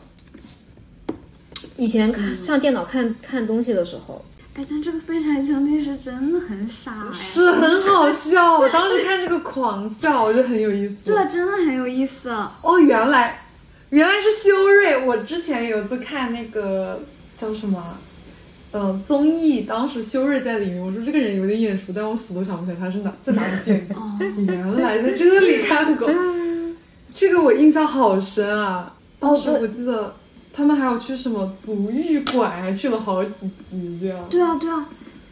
[1.76, 4.24] 以前看上电脑看看东西的时候，
[4.56, 10.96] 哎，但这个废柴兄弟是真的很傻哎，是很好笑，我当时看这个狂笑，我觉得很有意思。
[11.06, 12.30] 对啊，真的很有意思。
[12.62, 13.42] 哦，原来
[13.90, 15.06] 原来是修睿。
[15.06, 17.02] 我之前有一次看那个
[17.38, 17.98] 叫什么，
[18.72, 23.98] 嗯、综艺，当时修睿在里面，我说这个人有点眼熟，但我死都想不起来他是哪在哪里见过。
[23.98, 26.08] 哦，原来在这里看过，
[27.14, 28.94] 这个我印象好深啊！
[29.20, 30.16] 当时我记得
[30.54, 33.32] 他们还有去什么足浴馆，还去了好几
[33.70, 34.24] 集这样。
[34.30, 34.88] 对啊，对啊，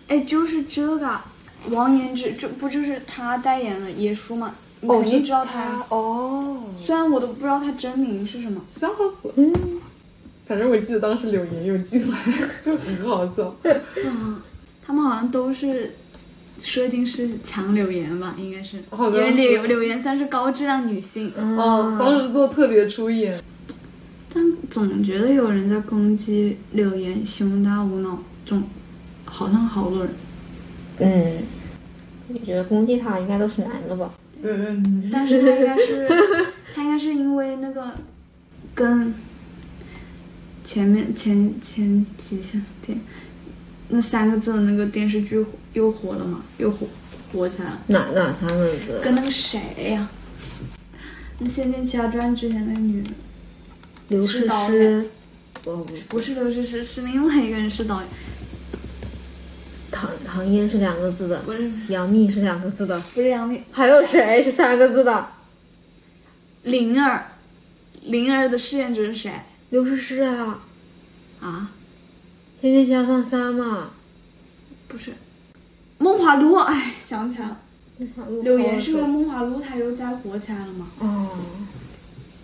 [0.07, 1.21] 哎，就是这个
[1.69, 4.55] 王彦之，这不就是他代言的耶稣吗？
[4.81, 5.83] 你哦，肯定知道他。
[5.89, 8.61] 哦，虽然我都不知道他真名是什么。
[8.79, 9.31] 笑死！
[9.35, 9.53] 嗯，
[10.47, 12.17] 反正我记得当时柳岩有进来，
[12.61, 13.53] 就很好笑。
[13.63, 14.39] 嗯，
[14.85, 15.93] 他们好像都是
[16.57, 21.33] 设定是抢柳岩吧，应该是，好像因为柳是柳岩算是高质量女性。
[21.35, 23.39] 哦，当时做特别出演，
[24.33, 28.63] 但总觉得有人在攻击柳岩胸大无脑，总
[29.25, 30.13] 好像好多人。
[30.99, 31.43] 嗯，
[32.29, 34.09] 我觉得攻击他应该都是男的吧？
[34.41, 36.07] 嗯嗯，但是他应该是
[36.73, 37.91] 他应该是因为那个
[38.73, 39.13] 跟
[40.67, 42.41] 前面前前几
[42.81, 42.99] 天
[43.87, 46.85] 那三个字的那个电视剧又火了嘛，又火
[47.31, 48.99] 火起来了，哪哪三个字？
[49.01, 49.61] 跟那个谁
[49.91, 50.09] 呀、
[51.39, 53.09] 那《仙剑奇侠传》之前那个女的，
[54.09, 55.09] 刘诗诗。
[55.63, 58.07] 不，不是刘诗诗，是另外一个人是导演，
[59.89, 64.43] 唐唐嫣是两个字的，不是杨幂是两个字的，不是杨幂，还有谁？
[64.43, 65.29] 是三个字的？
[66.63, 67.31] 灵儿，
[68.01, 69.31] 灵儿的饰演者是谁
[69.69, 70.61] 刘诗诗啊，
[71.41, 71.69] 啊？
[72.61, 73.89] 《仙剑奇侠传三》嘛。
[74.87, 75.11] 不是，
[75.97, 77.57] 梦华录，哎，想起来了，
[78.43, 79.03] 柳岩是因为？
[79.03, 80.87] 梦华录她又再火起来了嘛？
[80.99, 81.29] 哦，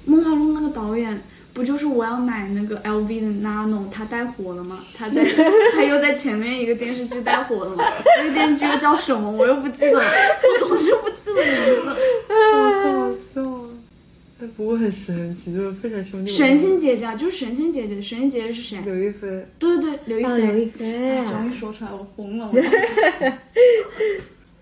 [0.05, 4.80] 梦华录那个导演不就是我要买那个 LV 的 Nano，他带火了吗？
[4.93, 5.24] 他在
[5.74, 7.86] 他又在前面一个电视剧带火了嘛？
[8.17, 9.32] 那个电视剧又叫什么？
[9.32, 11.95] 我又不记得了，我总是不记得名字。
[14.47, 16.31] 不过很神奇，就是非常兄弟。
[16.31, 18.79] 神仙姐姐啊，就是神仙姐姐，神仙姐姐是谁？
[18.85, 21.25] 刘亦菲，对对对，刘亦菲，刘亦菲。
[21.29, 22.51] 终于说出来，我疯了。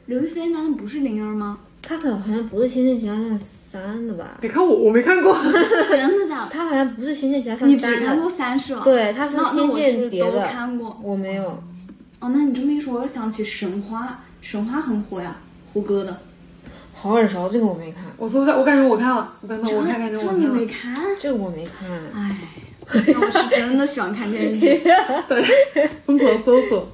[0.07, 1.59] 刘亦菲难道不是灵儿吗？
[1.81, 4.37] 她可好像不是《仙剑奇侠传三》的吧？
[4.39, 5.33] 别看我，我没看过。
[5.89, 6.49] 真的假的？
[6.51, 8.81] 她好像不是《仙剑奇侠传你三》只看过的，三是吧？
[8.83, 10.99] 对，她是仙剑别的，看过。
[11.03, 11.63] 我没有。
[12.19, 15.37] 哦，那你这么一说，我又想起神话，神话很火呀，
[15.73, 16.15] 胡歌的。
[17.01, 19.33] 好耳熟，这个我没看，我搜一下，我感觉我看了。
[19.47, 20.59] 等等，我看看这这你我看了。
[20.59, 20.95] 没看？
[21.19, 21.89] 这个我没看。
[22.13, 22.37] 哎，
[22.85, 24.59] 我是真的喜欢看电影，
[25.27, 25.89] 对。
[26.05, 26.87] 疯狂搜索，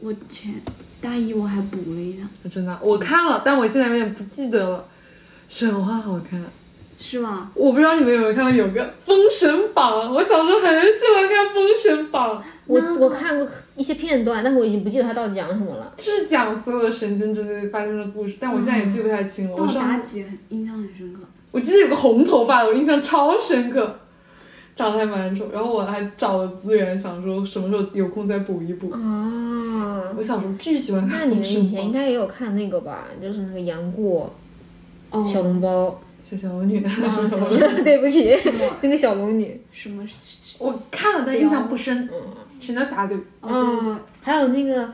[0.00, 0.54] 我前
[1.02, 4.88] 大一我还补了一下，真的，我看了，但我现在有点不记得了。
[5.50, 6.42] 神话好看，
[6.96, 7.50] 是吗？
[7.54, 15.92] 我不知道你们有没有看过，有个《封神榜》，我小时候很喜欢看《封神榜》，我那我看过一些片段，但是我已经不记得它到底讲什么了。
[15.96, 19.54] 就是讲所有的神仙之类发生的故事，但我现在也记不太清了。
[19.56, 21.20] 但我我上妲己很印象很深刻。
[21.50, 23.98] 我记得有个红头发的，我印象超深刻，
[24.74, 25.50] 长得还蛮丑。
[25.52, 28.90] 然后我还找了资源，想说什么时候有空再补一补。
[28.90, 33.06] 啊，我小时候巨喜欢看《那你们以前应》，该也有看那个吧？
[33.20, 34.32] 就是那个杨过、
[35.10, 36.00] 哦，小笼包。
[36.28, 36.80] 小小龙女？
[37.84, 38.34] 对不起，
[38.80, 39.60] 那个小龙女。
[39.70, 40.04] 什么？
[40.60, 42.08] 我看了，但印象不深。
[42.12, 42.20] 嗯
[42.66, 44.90] 《神雕侠侣》哦，对对对，还有那个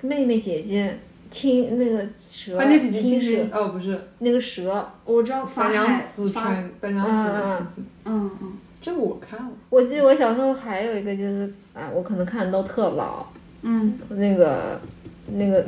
[0.00, 0.98] 妹妹姐姐
[1.30, 2.58] 青那个蛇，
[2.90, 4.84] 青蛇，哦不是，那个蛇。
[5.04, 9.52] 我知道法白娘，子传白娘子嗯嗯，这个我看了。
[9.70, 13.24] 我记得我小时候还有一个就是啊，我可能看的都特老，
[13.62, 14.80] 嗯，那个
[15.28, 15.64] 那个。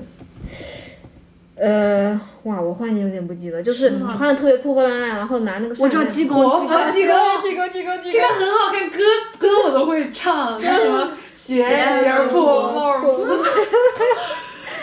[1.57, 6.61] 呃，哇，我忽然间有点不记得，就是穿的特别破破烂烂，然后拿那个我知济公，活
[6.93, 8.99] 济公，佛济公济公，济公，这个很好看，歌
[9.39, 13.27] 歌我都会唱，什么 鞋鞋破，破，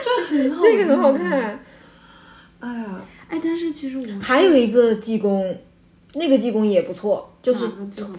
[0.03, 1.13] 这很好，那个很好。
[1.13, 1.59] 看。
[2.59, 5.55] 哎呀，哎，但是其实我还有一个济公，
[6.13, 7.67] 那个济公也不错，就是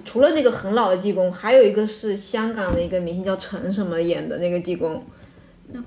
[0.04, 5.04] 除了那个很老的济公，还有一个是香港的一个明星叫陈什么演的那个济公，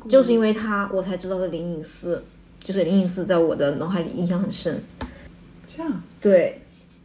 [0.09, 2.23] 就是因为他我才知道的灵隐寺，
[2.67, 4.83] 就是灵隐寺在我的脑海里印象很深。
[5.73, 6.61] 这样，对，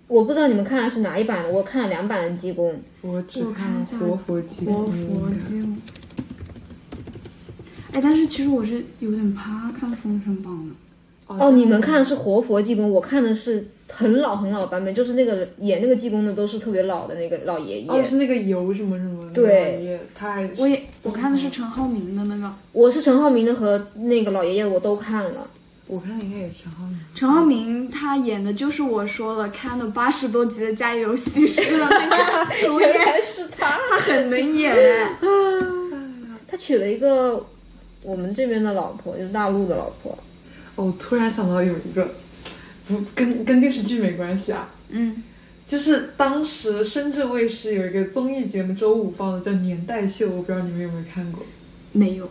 [0.08, 2.82] 我不知道你们看的是哪一版的，我看了两版的济公。
[3.00, 5.78] 我只看一下活佛济活，佛济公。
[7.92, 10.74] 哎，但是其实我是有点怕看《封神榜》的。
[11.40, 17.90] 哦，你们看的是活佛济公，我看的是很老很老的版本，就是那个演那个济公的都是特别老的那个老爷爷。
[17.90, 25.48] 哦，是那个油什么什么，对他还我也我看的是陈浩民的那个，我是陈浩民的和那个老爷爷我都看了。
[25.88, 26.98] 我看的应该也是陈浩民。
[27.14, 33.78] 陈浩民他演的就是我说了看了八十多集的《家有喜事》的那个 主演，是他。
[33.90, 35.18] 他很能演哎。
[36.48, 37.44] 他娶了一个
[38.02, 40.16] 我们这边的老婆，就是大陆的老婆。
[40.76, 42.14] 哦，我突然想到有一个，
[42.86, 45.22] 不跟跟电视剧没关系啊，嗯，
[45.66, 51.44] 就是当时深圳卫视有一个综艺节目，周五放的叫《年代秀》，我不知道你们有没有看过，
[51.92, 52.28] 没有。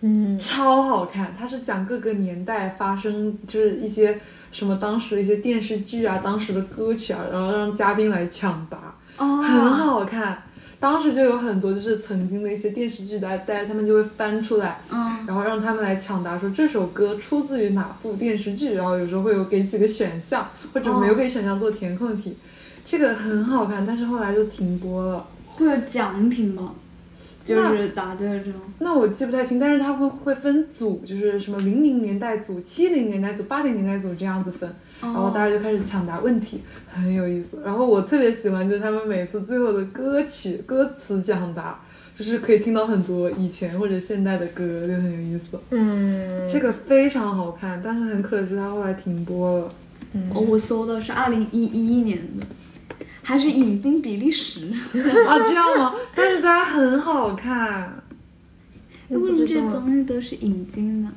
[0.00, 1.34] 嗯，超好看。
[1.38, 4.20] 它是讲各个年代发生，就是一些
[4.52, 10.42] 什么当时的一些电视剧啊，当时的歌曲啊，然后让嘉宾来抢答，哦，很好看。
[10.84, 22.36] 当时就有很多就是曾经的一些电视剧的，大家他们就会翻出来，嗯，然后让他们来抢答，说这首歌出自于哪部电视剧，然后有时候会有给几个选项，或者没有给选项做填空题，
[22.84, 25.26] 这个很好看，但是后来就停播了。
[25.54, 26.74] 会有奖品吗？
[27.42, 28.60] 就是答对了这种。
[28.80, 34.70] 那我记不太清，但是它会会分组，就是什么零零年代组、七零年代组、八零年代组这样子分，
[35.04, 36.60] 然后大家就开始抢答问题，
[36.92, 37.58] 很有意思。
[37.64, 41.78] 然后我特别喜欢就是他们每次最后的歌曲歌词讲答，
[42.12, 45.58] 就是可以听到很多以前或者现代的歌，就很有意思。
[45.70, 49.68] 嗯，这个非常好看，但是很可惜它后来停播了。
[50.32, 52.46] 哦，我搜的是二零一一年的，
[53.22, 54.68] 还是引进比利时。
[55.28, 55.94] 啊，这样吗？
[56.14, 58.02] 但是它很好看。
[59.08, 61.10] 为什么这些综艺都是引进的？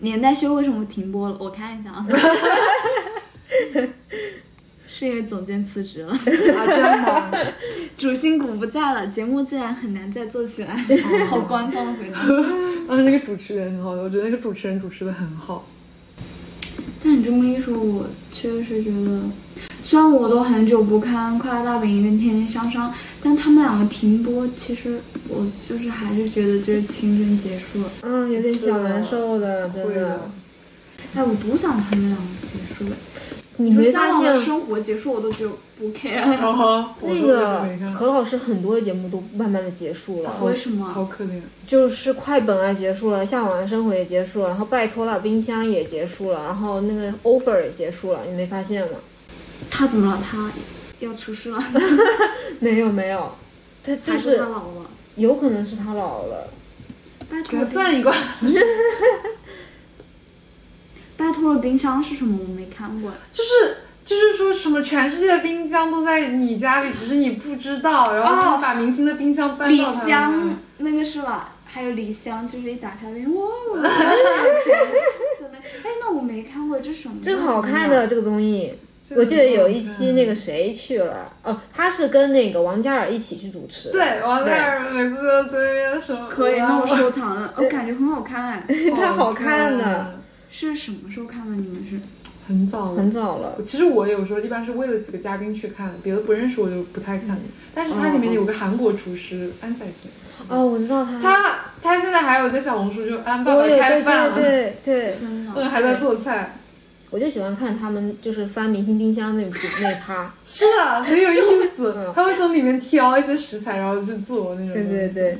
[0.00, 1.36] 年代秀为什么停播了？
[1.40, 2.06] 我看一下啊。
[4.86, 6.18] 是因为总监辞职了， 啊，
[6.66, 6.76] 真
[7.32, 7.54] 的？
[7.96, 10.76] 主心骨不在了，节目自然很难再做起来。
[11.28, 12.20] 好官方的回答。
[12.86, 15.66] 当时那个主持人很好的，我觉得那个主持人主持的很好。
[17.02, 19.22] 但你这么一说，我确实觉得，
[19.80, 22.90] 虽然我都很久不看《快乐大本营》跟《天天向上》，
[23.20, 27.90] 但他们两个停播，其实我就是还是觉得就是青春结束了。
[28.02, 30.20] 嗯，有点小难受的，真的。
[31.14, 32.84] 哎，我不想他们两个结束。
[33.64, 36.22] 你说没发向往的现生活结束，我都觉得不 care。
[37.02, 40.84] 那个何老师很多节目都慢慢的结束了，为什么？
[40.86, 41.40] 好可怜。
[41.66, 48.98] 就是快本啊结束了，向往的生活也结束了，然后拜托了冰箱也结束了，然后那个 offer 也结束了，你没发现吗？
[49.70, 50.22] 他怎么了？
[50.22, 50.50] 他
[51.00, 51.62] 要出事了？
[52.60, 53.32] 没有没有，
[53.82, 54.90] 他就是他老了？
[55.16, 56.48] 有可能是他老了。
[57.30, 58.14] 拜托算一卦。
[61.22, 62.36] 拜托了冰箱是什么？
[62.40, 63.12] 我没看过。
[63.30, 68.12] 就是就是说什么全世界的冰箱都在你家里，只是你不知道。
[68.12, 71.50] 然后他们把明星的冰箱搬李到他们家湘那个是吧？
[71.64, 73.46] 还有李湘，就是一打开冰，哇！
[75.84, 77.14] 哎，那我没看过，这什么？
[77.22, 78.74] 这个好看的这个综艺，
[79.16, 83.90] 我记得有一期那个谁去了，哦，他是跟那个王嘉尔一起去主持。
[83.90, 86.28] 对，王嘉尔每次都在那边说。
[86.28, 87.54] 可以，那我收藏了。
[87.56, 90.20] 我感觉很好看哎， 太好看了。
[90.52, 91.56] 是什么时候看的？
[91.56, 91.98] 你们是？
[92.44, 93.56] 很早了，很早了。
[93.64, 97.40] 其实我有时候一般是为了几个嘉宾去看，别的不认识我就不太看。
[97.72, 100.10] 但是它里面有个韩国厨师安宰贤。
[100.48, 101.20] 哦，我知道他。
[101.20, 105.52] 他他现在还有在小红书就安爸爸开饭了，对对，真的。
[105.54, 106.56] 嗯，还在做菜。
[107.10, 110.34] 我就喜欢看他们就是翻明星冰箱那种那趴。
[110.44, 111.94] 是的，很有意思。
[112.12, 114.74] 他会从里面挑一些食材，然后去做那种。
[114.74, 115.38] 对对对。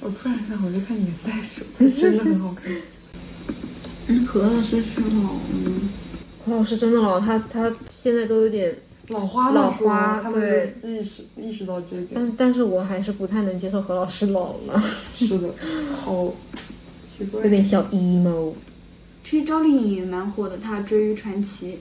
[0.00, 1.64] 我突然想，我就看年代秀，
[1.98, 2.72] 真的很好看。
[4.12, 5.40] 嗯，何老师是老了。
[6.44, 8.76] 何老师真的老，他他现在都有点
[9.08, 12.10] 老花老花，他们意识意识到这一点。
[12.14, 14.82] 但但是我还是不太能接受何老师老了。
[15.14, 15.48] 是的，
[16.04, 16.32] 好
[17.02, 18.52] 奇怪，有点小 emo。
[19.24, 21.72] 其实赵丽颖也蛮火的，她《追忆传奇》。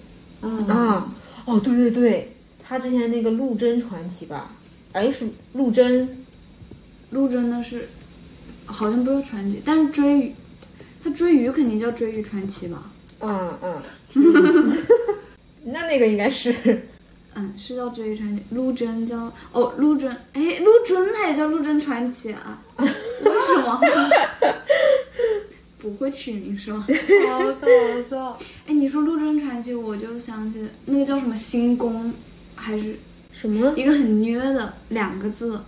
[0.41, 1.11] 嗯啊，
[1.45, 4.53] 哦对对对，她之前那个《陆贞传奇》吧？
[4.93, 6.23] 哎，是陆贞，
[7.09, 7.89] 陆贞的是
[8.65, 10.33] 好像不是传奇，但是追忆。
[11.03, 12.91] 他追鱼肯定叫追鱼传奇吧？
[13.19, 13.81] 嗯嗯，
[15.65, 16.53] 那那个应该是，
[17.35, 18.43] 嗯，是叫追鱼传奇。
[18.51, 22.61] 陆贞叫哦，陆贞，哎，陆贞他也叫陆贞传奇啊？
[22.77, 23.79] 为什么？
[25.77, 26.85] 不会取名是吗？
[27.27, 27.67] 好搞
[28.09, 28.37] 笑！
[28.67, 32.13] 哎， 你说陆贞传奇，我就想起那个叫什么星宫，
[32.55, 32.95] 还是
[33.33, 35.59] 什么一个很虐的两个字，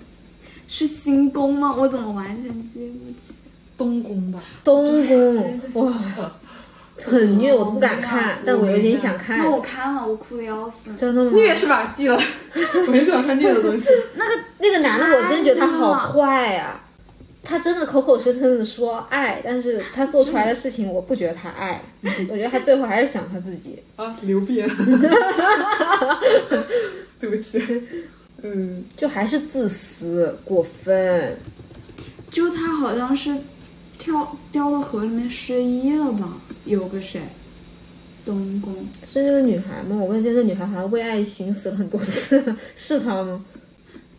[0.68, 1.74] 是星宫吗？
[1.76, 3.34] 我怎么完全记不起？
[3.78, 5.94] 东宫吧，东宫 哇，
[7.04, 9.40] 很虐，我都不敢看，但我有点想看。
[9.40, 10.94] 那我看了，我哭的要死。
[10.96, 11.32] 真的吗？
[11.34, 11.94] 虐是吧？
[11.98, 12.16] 记了，
[12.56, 13.86] 我很喜欢看虐的东西。
[14.16, 16.80] 那个那个男的，我真觉得他好坏啊！
[17.46, 21.82] 他真的口口声声的说爱，但是他做出来的事情，我不觉得他爱。
[22.30, 23.84] 我觉得他最后还是想他自己。
[23.98, 24.70] 啊，流变。
[27.20, 27.62] 对不起。
[28.42, 31.38] 嗯，就还是自私过分。
[32.30, 33.36] 就他好像是。
[33.98, 36.38] 跳掉到河里面失忆了吧？
[36.66, 37.22] 有个谁，
[38.26, 38.74] 东宫
[39.06, 39.96] 是那个女孩吗？
[39.96, 43.44] 我感觉那女孩好像为爱寻死了很多次， 是她吗？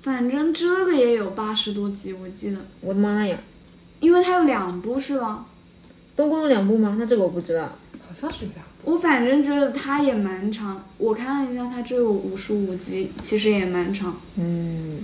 [0.00, 2.58] 反正这个也有八十多集，我记得。
[2.80, 3.38] 我的妈呀！
[4.00, 5.46] 因为它有两部是吧？
[6.14, 6.96] 东宫有两部吗？
[6.98, 7.62] 那这个我不知道。
[8.06, 8.92] 好像是两部。
[8.92, 14.14] 我反正觉得它也蛮长，我看了一下，它只有五十五集，其实也蛮长。
[14.36, 15.02] 嗯。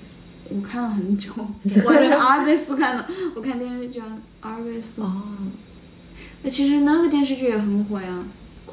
[0.51, 1.33] 我看了很久，
[1.85, 3.05] 我还是阿尔卑斯看的。
[3.35, 4.01] 我看电视剧
[4.41, 5.03] 阿尔卑斯。
[5.03, 5.23] 哦。
[6.43, 8.25] 那其实那个电视剧也很火呀，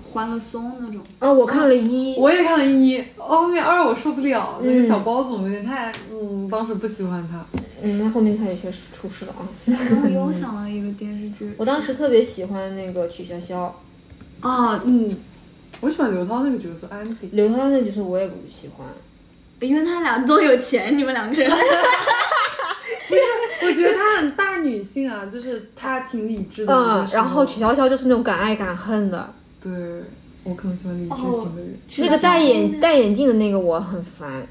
[0.13, 1.01] 《欢乐颂》那种。
[1.19, 3.03] 哦，我看了一，我也看了一。
[3.17, 5.93] 后面二我受不了，那个小包总有点太……
[6.11, 7.45] 嗯，当时不喜欢他。
[7.81, 9.43] 嗯，那后面他也确实出事了啊。
[9.65, 13.69] 然后又想到一个电视剧， 我当时特别喜欢那个曲筱绡。
[14.39, 15.17] 啊，你，
[15.81, 17.29] 我喜欢刘涛那个角色安迪。
[17.33, 18.87] 刘涛那个角色我也不喜欢。
[19.59, 21.51] 因为他俩都有钱，你们两个人。
[23.09, 23.21] 不是，
[23.65, 26.73] 我觉得她很大女性啊，就是她挺理智的。
[26.73, 29.33] 嗯，然后曲筱绡就是那种敢爱敢恨的。
[29.63, 29.71] 对，
[30.43, 31.79] 我可能喜欢理智型的人。
[31.99, 34.45] 那个戴眼戴眼镜的那个我很烦，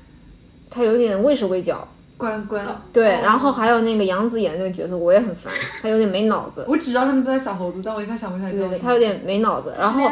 [0.71, 1.87] 他有点畏手畏脚。
[2.17, 2.67] 关关。
[2.95, 5.53] 对，然后还有那个杨紫演的那个角色我也很烦，
[5.83, 6.65] 他有点没脑子。
[6.67, 8.51] 我只知道他们在小猴子，但我一下想不起来。
[8.51, 9.75] 对对，他有点没脑子。
[9.79, 10.11] 然后，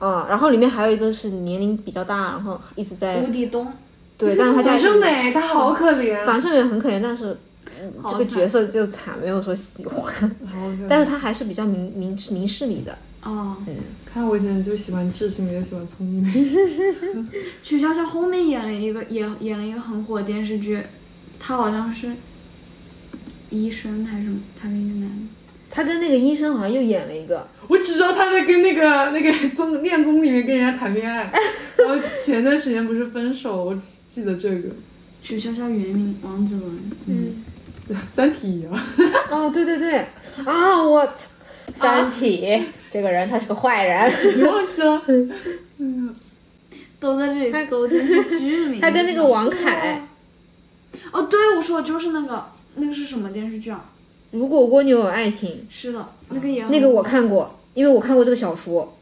[0.00, 3.18] 嗯，然后里面还有一个是年龄比较大，然后一直在。
[3.18, 3.72] 吴底东。
[4.18, 6.24] 对，但是他家樊胜美，他好可怜。
[6.24, 7.36] 樊胜美很可怜，但是
[8.08, 10.36] 这个角色就惨，没有说喜欢，
[10.88, 12.96] 但是他还是比较明明明事理的。
[13.22, 13.56] 哦，
[14.04, 16.30] 看我以前就喜欢智性的，也喜欢聪明的。
[17.62, 20.80] 曲筱绡后面演了一个演演了一个很火的电视剧，
[21.38, 22.12] 她好像是
[23.50, 25.35] 医生还是什么，她跟一个男的。
[25.76, 31.30] 他跟那个医生好像又演了一个，我只知道他在跟那个 那个综恋综里面跟人家谈恋爱，
[31.76, 34.70] 然后前段时间不是分手，我只记得这个。
[35.20, 37.42] 曲筱绡原名王子文，嗯，
[37.88, 38.86] 对，三体啊，
[39.28, 39.96] 哦，对对对，
[40.44, 41.06] 啊，我
[41.74, 42.62] 三体、
[42.92, 45.02] 这个人他是个坏人，你忘记了？
[47.00, 48.80] 都在这里搜电视剧名。
[48.80, 50.06] 他跟那个王凯，
[51.10, 52.46] 哦，对，我说的就是那个，
[52.76, 53.84] 那个是什么电视剧啊？
[54.36, 58.92] 如果蜗牛有爱情，是的，那个也很那个我看过，因为我看过这个小说。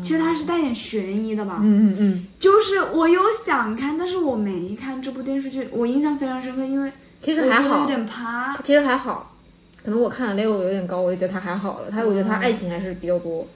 [0.00, 1.58] 其实它是带点悬疑的吧？
[1.62, 6.90] 嗯嗯嗯，就是我有想看，但是我没看这部电视剧，我印象非常深刻，因为
[7.20, 8.56] 其实还好有，点怕。
[8.62, 9.36] 其实还好，
[9.84, 11.90] 可能我看的 level 有点高，我就觉得它还好了。
[11.90, 13.46] 它我觉得它爱情还是比较多，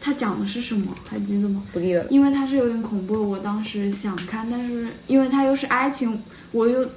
[0.00, 0.94] 它讲的是什么？
[1.06, 1.62] 还记得吗？
[1.74, 2.08] 不记得了。
[2.10, 6.22] 因为它是有点恐怖，我当时想看，但是因为它又是爱情，
[6.52, 6.88] 我又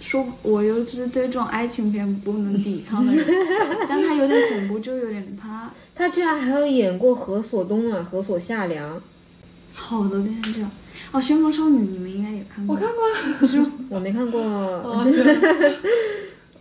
[0.00, 3.24] 说我尤其是对这种爱情片不能抵抗的人，
[3.88, 5.70] 但他有点恐怖，就有点怕。
[5.94, 9.00] 他居然还有演过何所东啊，何所夏凉，
[9.72, 10.70] 好多电视剧啊，
[11.12, 13.46] 哦，《旋风少女》你们应该也看过，我看过。
[13.46, 13.72] 是吗？
[13.90, 14.40] 我没看过。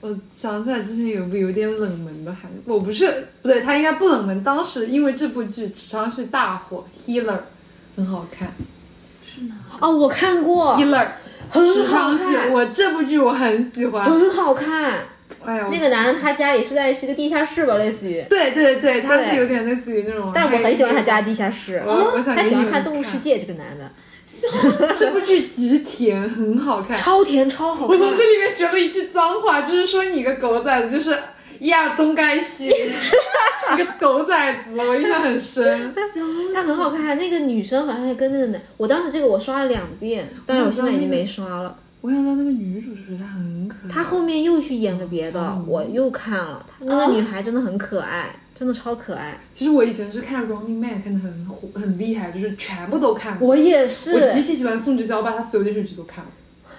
[0.01, 3.07] 我想起来之前有部有点冷门的韩，我不是
[3.41, 4.43] 不对，他应该不冷门。
[4.43, 7.39] 当时因为这部剧实际上是大火，Healer
[7.95, 8.53] 很好看
[9.25, 9.55] 是哪？
[9.81, 11.07] 哦，我看过，，Healer
[11.49, 14.03] 很好看，我这部剧我很喜欢。
[14.03, 14.93] 很好看。
[15.43, 21.81] 哎呀，那个男的他家里是在是一个地下室吧，类似于，对对对，他是有点类似于那种，但是我很喜欢他家的地下室。
[21.85, 23.91] 我喜欢看《动物世界》，这个男的
[24.97, 26.95] 这部剧极甜，很好看。
[26.97, 27.89] 超甜超好看。
[27.89, 31.15] 我从这里面学了一句脏话，就是说你个狗崽子，就是
[31.61, 32.69] 亚东该西，
[33.73, 35.93] 一个狗崽子，我印象很深。
[36.53, 41.77] 他很好看，那个女生好像还跟那个男，我当时这个我刷了两遍，但是我现在已经没刷了。
[42.01, 43.91] 我想到那个女主是不是她很可爱？
[43.91, 49.39] 她后面又去演了别的，我又看了，她那个女孩真的很可爱，真的超可爱。
[49.51, 53.47] 其实我以前是看《Running Man》看的很火很厉害，就是全部都看过。
[53.47, 56.29] 我也是我，极其喜欢宋智孝，我把她所有电视剧都看了。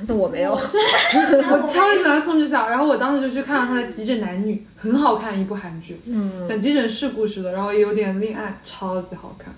[0.04, 0.52] 这我没有。
[0.52, 9.54] 我超级喜欢宋智孝，然后我当时就去看了她的《急诊男女》，很好看一部韩剧，嗯，讲急诊室故事的，然后也有点恋爱，超级好看。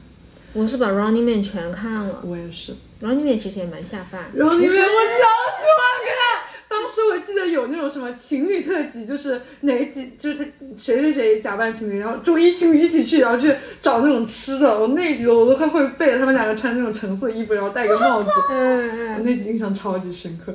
[0.53, 2.73] 我是把《Running Man》全看了，我也是。
[3.01, 5.25] 《Running Man》其实也蛮下饭 Running Man 我超
[5.57, 6.48] 喜欢看。
[6.69, 10.45] 当时我记得有那种什么情侣特辑，就是哪几就是他
[10.77, 14.79] 谁谁谁假扮情侣，然后周一情侣一起去，然后去找那种吃的。
[14.79, 18.29] 我那一集我都快会背了，他们两个穿那种橙色衣服，然后戴个帽子。
[18.53, 20.55] 嗯嗯我那集印象超级深刻，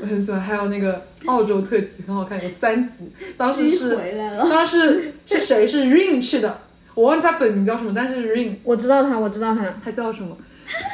[0.00, 0.40] 我很喜欢。
[0.40, 3.12] 还有那个澳洲特辑很好看，有三集。
[3.36, 3.96] 当时是。
[4.50, 6.58] 当时是谁是 Rain 去的，
[6.94, 9.64] 我忘记他本名叫什么，但是 Rain 我知道他，我知道他。
[9.84, 10.36] 他叫什么？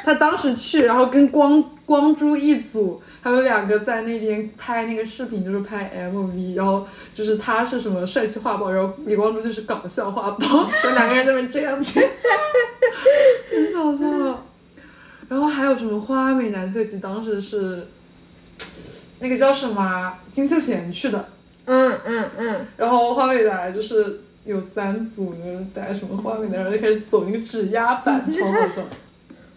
[0.04, 10.38] 他当时去，然后跟光光洙一组，还有两个在那边拍那个视频，就是拍 MV，然后就是他是什么帅气画报，然后李光洙就是搞笑画报，
[10.82, 12.10] 就两个人在那边这样这样，
[13.50, 14.44] 很搞笑。
[15.28, 17.86] 然后还有什么花美男特辑，当时是
[19.18, 21.28] 那个叫什么啊金秀贤去的，
[21.66, 28.82] 嗯嗯嗯，然后花美男就是有三组，就是带什么花美男，然后就开始走那个指压板，超好笑。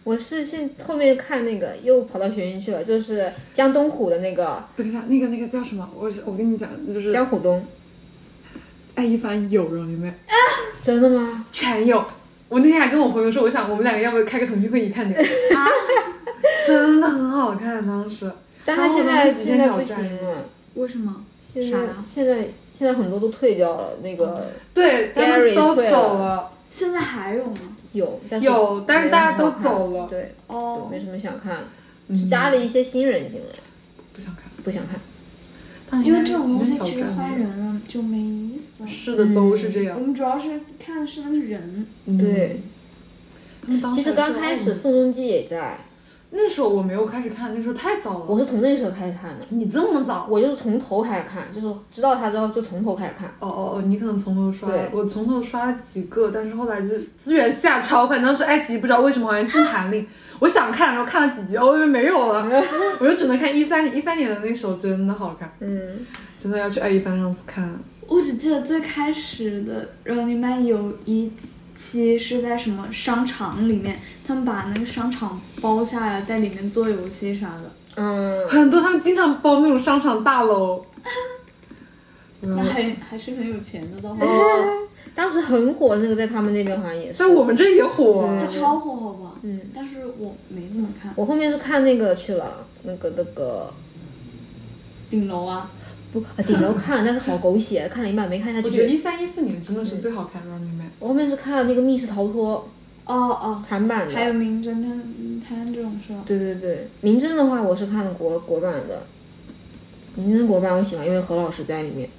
[0.04, 5.88] 我是现后面看那个又跑到悬疑去了，就是江东虎的那个等一下，那个那个叫什么？
[5.96, 7.66] 我我跟你讲，就是江虎东，
[8.96, 10.18] 爱一帆有容里面
[10.84, 11.46] 真的吗？
[11.52, 12.04] 全有。
[12.50, 15.24] 我那天还跟我朋友说，我想我们两个要不要开个腾讯会议看那个？
[16.66, 18.30] 真的很好看，当时。
[18.66, 21.24] 但他现在现在不行了，为什么？
[21.54, 27.78] 现在啥现在现在很多都退掉了，那个对，他们 Gary 都走了，现在还有吗？
[27.94, 31.58] 有，但是有但是大家都走了对，哦没什么想看，
[32.30, 33.56] 加了一些新人进来，
[34.14, 34.44] 不想看。
[34.64, 35.00] 不想看。
[36.06, 38.88] 因为这种东西其实换人了就没意思了。
[38.88, 40.08] 是的，都是这样我样。
[40.08, 42.62] 们主要是看的是那个人，嗯对，
[43.94, 45.86] 其实刚开始宋仲基也在，
[46.34, 48.26] 那时候我没有开始看，那时候太早了。
[48.26, 50.26] 我是从那时候开始看的，你这么早？
[50.30, 53.28] 我就是从头开始看，就是知道他之后就从头开始看。
[53.40, 60.08] 哦哦哦，你可能从头刷对，我从头刷了几个，但是后来就资源下超快，当时爱奇艺不知道为什么好像禁韩令，
[60.40, 62.64] 我想看，然后看了几集，哦，又没有了，
[63.00, 66.06] 我就只能看一三年一三年的那首真的好看，嗯，
[66.38, 67.78] 真的要去爱一番上次看。
[68.08, 71.32] 我只记得最开始的《Running Man》有一
[71.82, 77.72] 期是在什么商场里面，他们把那个商场包下来，在里面做游戏啥的。
[77.96, 80.86] 嗯，很多他们经常包那种商场大楼，
[82.42, 83.98] 那还还是很有钱的
[85.14, 87.18] 当时很火那个，在他们那边好像也是。
[87.18, 89.32] 在我们这也火啊它超火，好吧？
[89.42, 93.74] 嗯，但是我没怎么看我后面是看那个去了，那个那个
[95.10, 95.70] 顶楼啊，
[96.12, 98.90] 不啊顶楼看了，但是好狗血，看了一半没看下去我觉得。
[98.90, 100.92] 一三一四年真的是最好看的 Running Man。
[101.00, 102.70] 我后面是看了那个密室逃脱
[103.06, 105.04] 哦哦，韩版的，还有名侦探
[105.48, 106.24] 探这种是吧？
[106.26, 109.06] 对对对，名侦的话我是看的国国版的，
[110.16, 112.10] 名侦国版我喜欢，因为何老师在里面。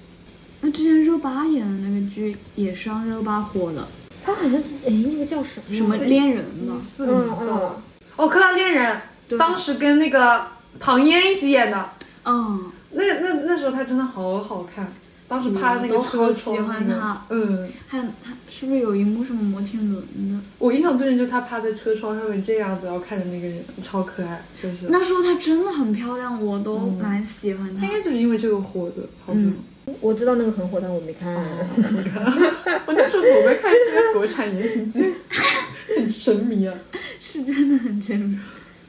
[0.61, 3.86] 那之前热巴演的那个剧也是让热巴火的，
[4.24, 5.76] 他好像是哎那个叫什么？
[5.76, 6.74] 什么恋人吧？
[6.99, 7.09] 嗯
[7.40, 7.70] 嗯，
[8.16, 9.01] 哦，克拉恋人，
[9.38, 10.47] 当时跟那个
[10.78, 11.90] 唐嫣一起演的，
[12.24, 14.93] 嗯，那那那时候她真的好好看，
[15.28, 20.38] 当时拍的那个嗯都好车窗喜欢那个她嗯，还有他是不是有一幕什么摩天轮的？
[20.59, 24.86] 我印象最深就是她趴在车窗上面这样子，然后看着那个人，超可爱，确实。
[24.90, 27.93] 那时候她真的很漂亮，我都蛮喜欢她她应。
[27.93, 29.43] 该就是因为这个火的，好像。
[29.43, 29.57] 嗯
[30.01, 31.34] 我知道那个很火，但我没看。
[31.34, 35.12] 我那时候我在看这些国产言情剧，
[35.99, 36.72] 很神迷啊。
[37.18, 38.38] 是真的很真迷。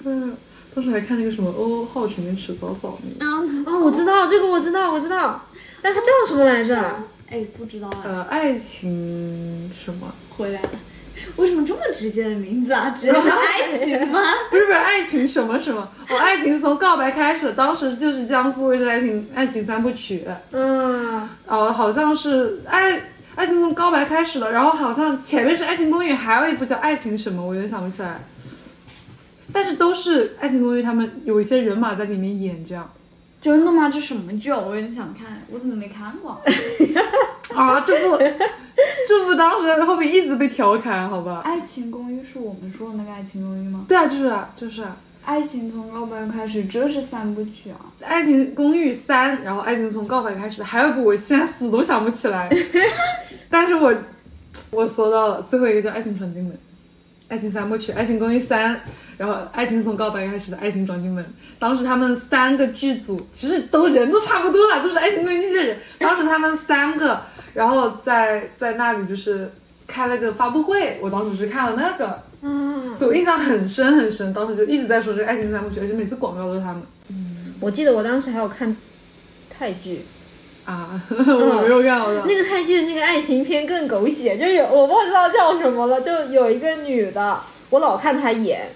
[0.03, 0.37] 嗯，
[0.73, 3.25] 当时还看那个什么欧浩辰跟池早早那个。
[3.25, 5.43] 啊哦，我知道这个，我知道，我知道，
[5.81, 6.75] 但它叫什么来着？
[7.29, 10.13] 哎，不知道啊，呃，爱情什么？
[10.29, 10.69] 回来了。
[11.37, 12.89] 为什么这么直接的名字啊？
[12.89, 14.19] 直接 是爱情吗？
[14.49, 15.87] 不是不是，爱情什么什么？
[16.09, 22.99] 我、爱情是从告白开始，当时就是江苏卫视爱情爱情三部曲，嗯，哦，好像是爱
[23.35, 28.19] 爱情从告白开始的，然后好像前面是爱情公寓，还有一部叫爱情什么，我有点想不起来。
[29.53, 32.91] 但是都是爱情公寓，他们有一些人马在里面演这样
[33.39, 33.89] 真的吗？
[33.89, 34.57] 这什么剧啊？
[34.57, 36.41] 我也想看，我怎么没看过？
[37.55, 38.17] 啊，这部
[39.07, 41.41] 这部当时后面一直被调侃，好吧？
[41.43, 43.85] 爱情公寓是我们说的那个爱情公寓吗？
[43.87, 44.97] 对啊，就是啊，就是啊。
[45.25, 47.79] 爱情从告白开始，这是三部曲啊。
[48.05, 52.49] 《爱情公寓三》，然后《爱情从告白开始》，还有一部我现在死都想不起来，
[53.49, 53.93] 但是我
[54.69, 56.55] 我搜到了，最后一个叫《爱情纯净的》，
[57.29, 58.75] 《爱情三部曲》《爱情公寓三》，
[59.17, 61.23] 然后《爱情从告白开始》的《爱情闯进门》。
[61.59, 65.77] 当时他们三个剧组其实都人都差不多了，就是《爱情公寓》那些人。
[65.99, 67.21] 当时他们三个，
[67.53, 69.51] 然后在在那里就是
[69.87, 74.33] 开了个发布会，我当时是看了那个，嗯，所以我印象很深很深。
[74.33, 76.83] 当时就一直在说这个《爱情三部曲》，而且每次广告都是他们。
[77.09, 78.75] 嗯 我记得我当时还有看
[79.49, 80.03] 泰剧，
[80.65, 81.99] 啊， 我没有看。
[82.25, 87.39] 那个泰剧的那个爱情片更狗血，就有我不知道叫什么了，就有一个女的，
[87.69, 88.67] 我老看她演，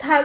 [0.00, 0.24] 她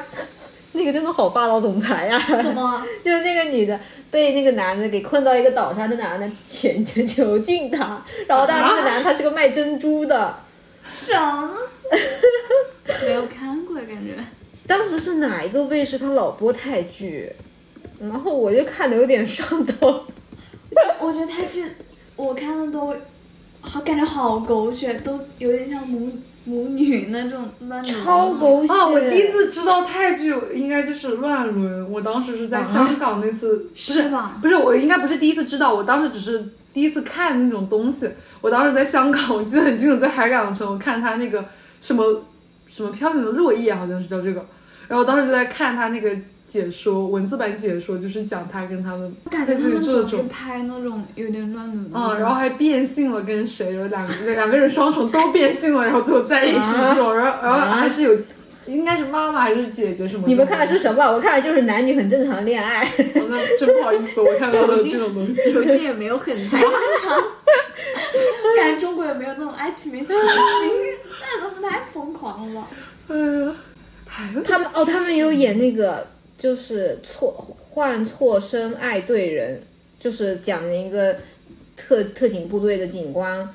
[0.72, 2.84] 那个真的好霸道总裁呀、怎么？
[3.04, 10.36] 就是那个女的被那个男的给困到一个岛上，那男的请求囚禁她，然后但是那个男的他是个卖珍珠的，
[10.90, 11.52] 什么？
[13.04, 14.16] 没有看过，感觉。
[14.68, 17.32] 当时是哪一个卫视他老播泰剧，
[18.00, 20.06] 然后我就看的有点上头。
[21.00, 21.66] 我觉得泰剧
[22.16, 22.96] 我看的都
[23.62, 26.12] 好，感觉好狗血，都有点像母
[26.46, 28.72] 母女那种那种超狗血！
[28.72, 34.10] 啊，我第一次知道泰剧应该就是《乱伦》，我当时是在香港那次，不是？
[34.42, 38.10] 不是，我应该不是第一次知道，我当时只是第一次看那种东西。
[38.42, 41.44] 我当时在香港，我记得很清楚，在海港城，我看他那个
[41.82, 42.24] 什么
[42.68, 44.46] 什么飘零的落叶，好像是叫这个。
[44.88, 46.16] 然后当时就在看他那个
[46.56, 50.28] 解说，文字版解说，就是讲他跟他们我感觉他们总是这种。
[50.30, 52.00] 拍那种有点乱伦的。
[52.00, 53.74] 嗯，然后还变性了，跟谁？
[53.76, 58.18] 有两个 两个人双重都变性了，然后最后在一起这种，然后然后还是有，
[58.68, 60.24] 应该是妈妈还是姐姐什么？
[60.28, 61.04] 你们看的是什么？
[61.12, 62.86] 我看的就是男女很正常的恋爱。
[62.86, 65.52] 哦那真不好意思，我看到了 这种东西。
[65.52, 66.72] 囚禁也没有很太正
[67.04, 67.22] 常，
[68.58, 70.22] 感觉中国也没有那种爱情片囚禁，
[71.20, 72.68] 那他们太疯狂了吧？
[73.10, 77.32] 哎呀，他们哦，他们有演那个，就是错
[77.72, 79.62] 换错身爱对人，
[80.00, 81.16] 就是讲了一个
[81.76, 83.50] 特特警部队的警官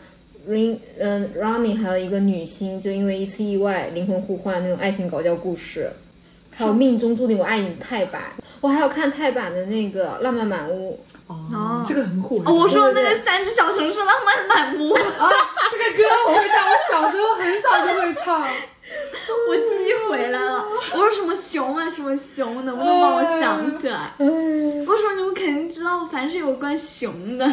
[0.48, 5.90] Rin 嗯 Ronnie 还有一个女星，就因为一次意外灵魂互换那种爱情搞笑故事。
[6.52, 8.22] 还有命中注定我爱你泰版，
[8.60, 12.42] 我还有看泰版的那个浪漫满屋，哦，这个很火。
[12.44, 15.30] 哦，我说的那个三只小熊是浪漫满屋，啊，
[15.70, 18.46] 这个歌我会唱，我小时候很早就会唱。
[19.48, 20.64] 我记忆回来了。
[20.92, 24.12] 我说什么熊啊什么熊，能不能帮我想起来？
[24.18, 27.46] 我说你们肯定知道，凡是有关熊的，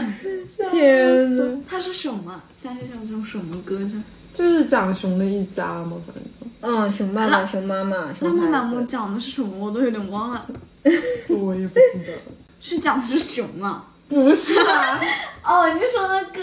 [0.71, 2.41] 天呐，它是什么？
[2.51, 3.95] 三只小城什么歌着？
[4.33, 6.23] 就是讲熊的一家嘛，反正
[6.61, 9.65] 嗯，熊爸爸、熊妈妈、浪熊漫满屋孩子，讲的是什么？
[9.65, 10.45] 我都有点忘了。
[11.29, 12.13] 我也不记得。
[12.59, 13.85] 是讲的是熊啊？
[14.09, 14.99] 不是啊，
[15.43, 16.41] 哦，你说的歌。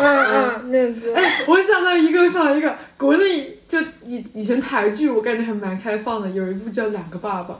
[0.00, 7.54] 嗯嗯， 那个我想到一个，我想到一个，国内就以以前台剧，我感觉还蛮开放的，有一部叫《两个爸爸》，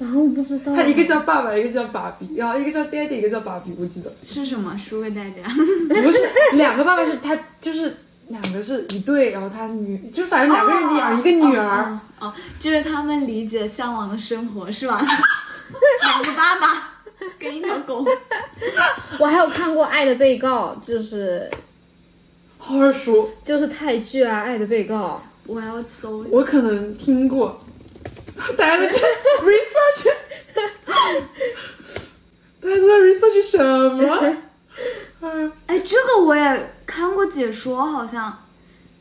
[0.00, 0.74] 然后，我不知道。
[0.74, 4.76] 他一个叫爸爸，一个叫爸比，然后一个叫 daddy，一个叫爸比，我记得是什么？
[4.76, 5.48] 书给大家。
[6.02, 6.18] 不是
[6.54, 7.96] 两个爸爸是他就是
[8.28, 15.00] 两个是一对，然后他女就反正两个人养一个女儿，哦，哦就是他们理解向往的生活是吧？
[16.02, 16.88] 两个爸爸
[17.38, 18.04] 跟一条狗。
[19.18, 21.50] 我还有看过《爱的被告》，就是
[22.58, 26.24] 好耳熟，就是泰剧啊，《爱的被告我要搜。
[26.30, 27.60] 我可能听过。
[28.56, 28.88] 大家在
[29.44, 30.10] research，
[32.60, 34.34] 大家都在 research 什么？
[35.20, 38.44] 哎，哎，这个我也看过解说，好像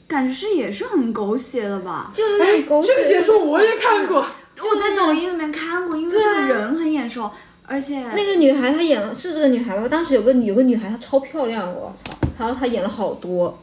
[0.08, 2.12] 感觉是也是很狗血的吧》，？
[2.18, 4.26] 就是狗血这个解说我也看过。
[4.62, 7.32] 我在抖音里面看过，因为这个人很眼熟，
[7.70, 9.88] 而且那个女孩她演了是这个女孩吧？
[9.88, 12.14] 当时有个有个女孩她超漂亮，我操！
[12.40, 13.60] 然后她演了好多，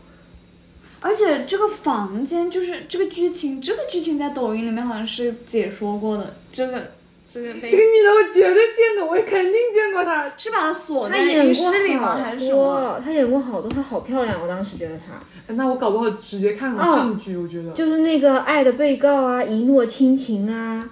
[1.01, 6.93] 而且这个房间就是这个剧情，这个剧情在抖音里面好像是解说过的，这个
[7.29, 10.33] 这个这个女的我绝对见过，我肯定见过她。
[10.37, 12.17] 是把她锁在浴演过室里吗？
[12.17, 13.01] 还是什么？
[13.05, 15.15] 她演过好多，她好漂亮，我当时觉得她
[15.49, 17.71] 哎那我搞不好直接看过哦证据，我觉得。
[17.73, 20.89] 就是那个《爱的被告》啊，《一诺倾情》啊，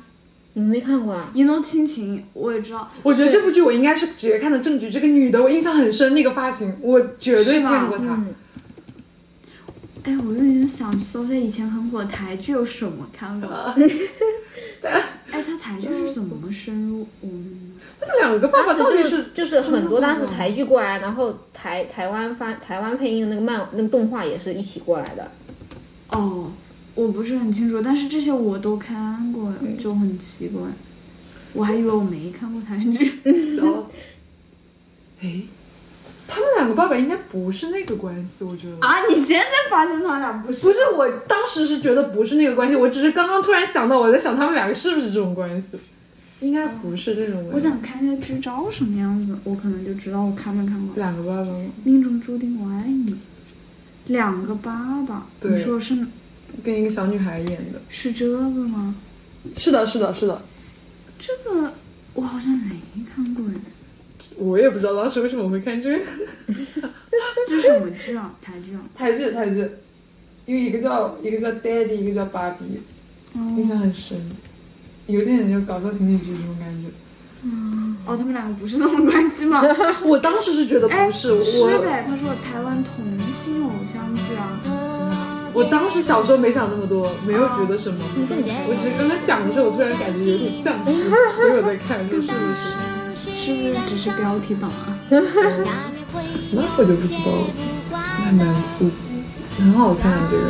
[0.55, 1.31] 你们没看过啊？
[1.35, 4.91] 一诺亲情我也知道，我觉得这部剧我应该是直接看的正剧。
[4.91, 8.05] 这个女的我印象很深，那个发型我绝对见过她。
[8.05, 8.35] 嗯，
[10.05, 13.49] 哎，我有点想搜一下以前很火的台剧有什么看过。
[14.83, 17.73] 哎，他台剧是怎么深入我们？
[18.01, 25.29] 那两个爸爸到底就是就是很多当时台剧过来，然后台台湾翻台湾配音的那个漫那个动画也是一起过来的。
[26.11, 26.53] 哦，
[26.95, 30.63] 我不是很清楚，但是这些我都看过，就很奇怪。
[31.53, 33.21] 我还以为我没看过台剧。
[33.57, 33.87] 然后，
[35.23, 35.43] 哎，
[36.27, 38.77] 他们两个爸爸应该不是那个关系，我觉得。
[38.81, 39.07] 啊！
[39.09, 40.61] 你现在发现他们俩不是？
[40.61, 45.79] 不是，我当时是觉得不是那个关系，我只是刚刚突然想到，我在想他们两个是不是这种关系，
[46.41, 47.53] 应该不是这种关系。
[47.53, 50.97] 我想看一下剧照什么样子，我可能就知道我看没看过。
[50.97, 51.67] 两个爸爸吗？
[51.85, 53.17] 命中注定我爱你，
[54.09, 55.95] 两个爸爸，对你说是
[56.63, 57.81] 跟一个小女孩演的。
[57.89, 58.95] 是这个吗？
[59.57, 60.43] 是的，是的，是的。
[61.19, 61.73] 这个
[62.15, 62.77] 我好像没
[63.15, 63.55] 看过哎，
[64.37, 66.05] 我也不知道当时为什么会看这个
[67.49, 68.35] 这是什么剧啊？
[68.43, 68.81] 台剧啊？
[68.95, 69.69] 台剧，台剧，
[70.47, 72.81] 因为一个叫一个叫 Daddy，一个叫芭比，
[73.57, 74.19] 印象很深，
[75.07, 76.89] 有点就搞笑情侣剧这种感觉。
[78.07, 79.63] 哦，他们两个不是那种关系吗？
[80.05, 85.24] 我当时是觉得哎，不是，我是的，他说台湾同性偶像剧啊。
[85.55, 88.05] 我当时小时候没想那么多，没有觉得什么。
[88.17, 93.31] 我只是刚刚讲的时候，我突然感觉有点像是，所以我在看，说是不是？
[93.31, 94.99] 是不是只是标题党啊？
[96.51, 97.47] 那我就不知道了，
[98.25, 98.47] 还蛮
[98.77, 98.95] 复杂，
[99.59, 100.43] 很好看啊这个。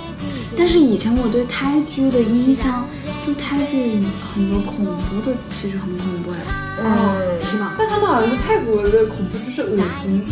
[0.56, 2.86] 但是以前我对泰剧的印象，
[3.26, 6.36] 就泰剧里很多恐怖的，其实很恐怖哎，
[6.82, 7.74] 嗯，是吧？
[7.78, 10.24] 但他们好像是泰国的恐怖就是恶心，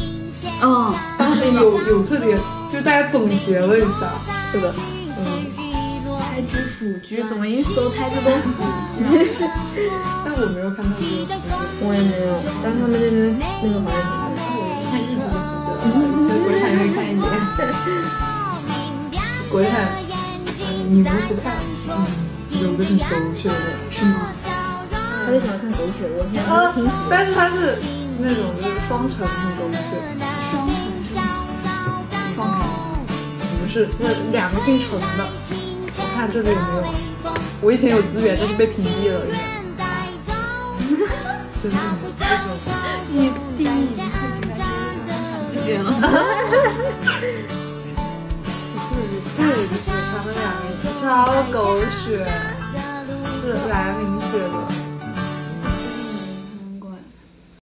[0.63, 2.39] 嗯，当时有有特点，
[2.71, 4.13] 就是大家总结了一下，
[4.51, 4.73] 是的，
[5.19, 5.47] 嗯，
[6.21, 8.51] 泰剧腐剧怎么一搜泰剧都腐
[8.97, 9.03] 剧？
[10.25, 11.51] 但我没有看泰国的腐剧，
[11.83, 14.55] 我也没有，但他们那边那个好像挺多的。
[14.55, 17.27] 我看日剧的腐剧了，国产也会看一点，
[19.51, 19.75] 国产，
[20.63, 21.59] 嗯，你们不看，
[21.91, 21.93] 嗯，
[22.63, 23.55] 有个很狗血的。
[23.91, 24.31] 是吗？
[25.27, 26.95] 他就喜欢看狗血，我现在不清楚。
[27.11, 27.83] 但是他是
[28.19, 29.99] 那种就是双城很狗血，
[33.71, 33.89] 不是，是
[34.33, 35.29] 两个姓陈的。
[35.97, 37.33] 我看这里有没有？
[37.61, 39.33] 我以前有资源，但是被屏蔽了，应
[39.79, 40.11] 该。
[41.57, 41.97] 真的吗？
[42.19, 42.59] 这种。
[43.11, 45.89] 你第一已经特指在这个长期间了。
[49.37, 50.51] 对，就是他们两
[50.83, 51.01] 个超
[51.53, 52.27] 狗血，
[53.41, 54.80] 是来明写的。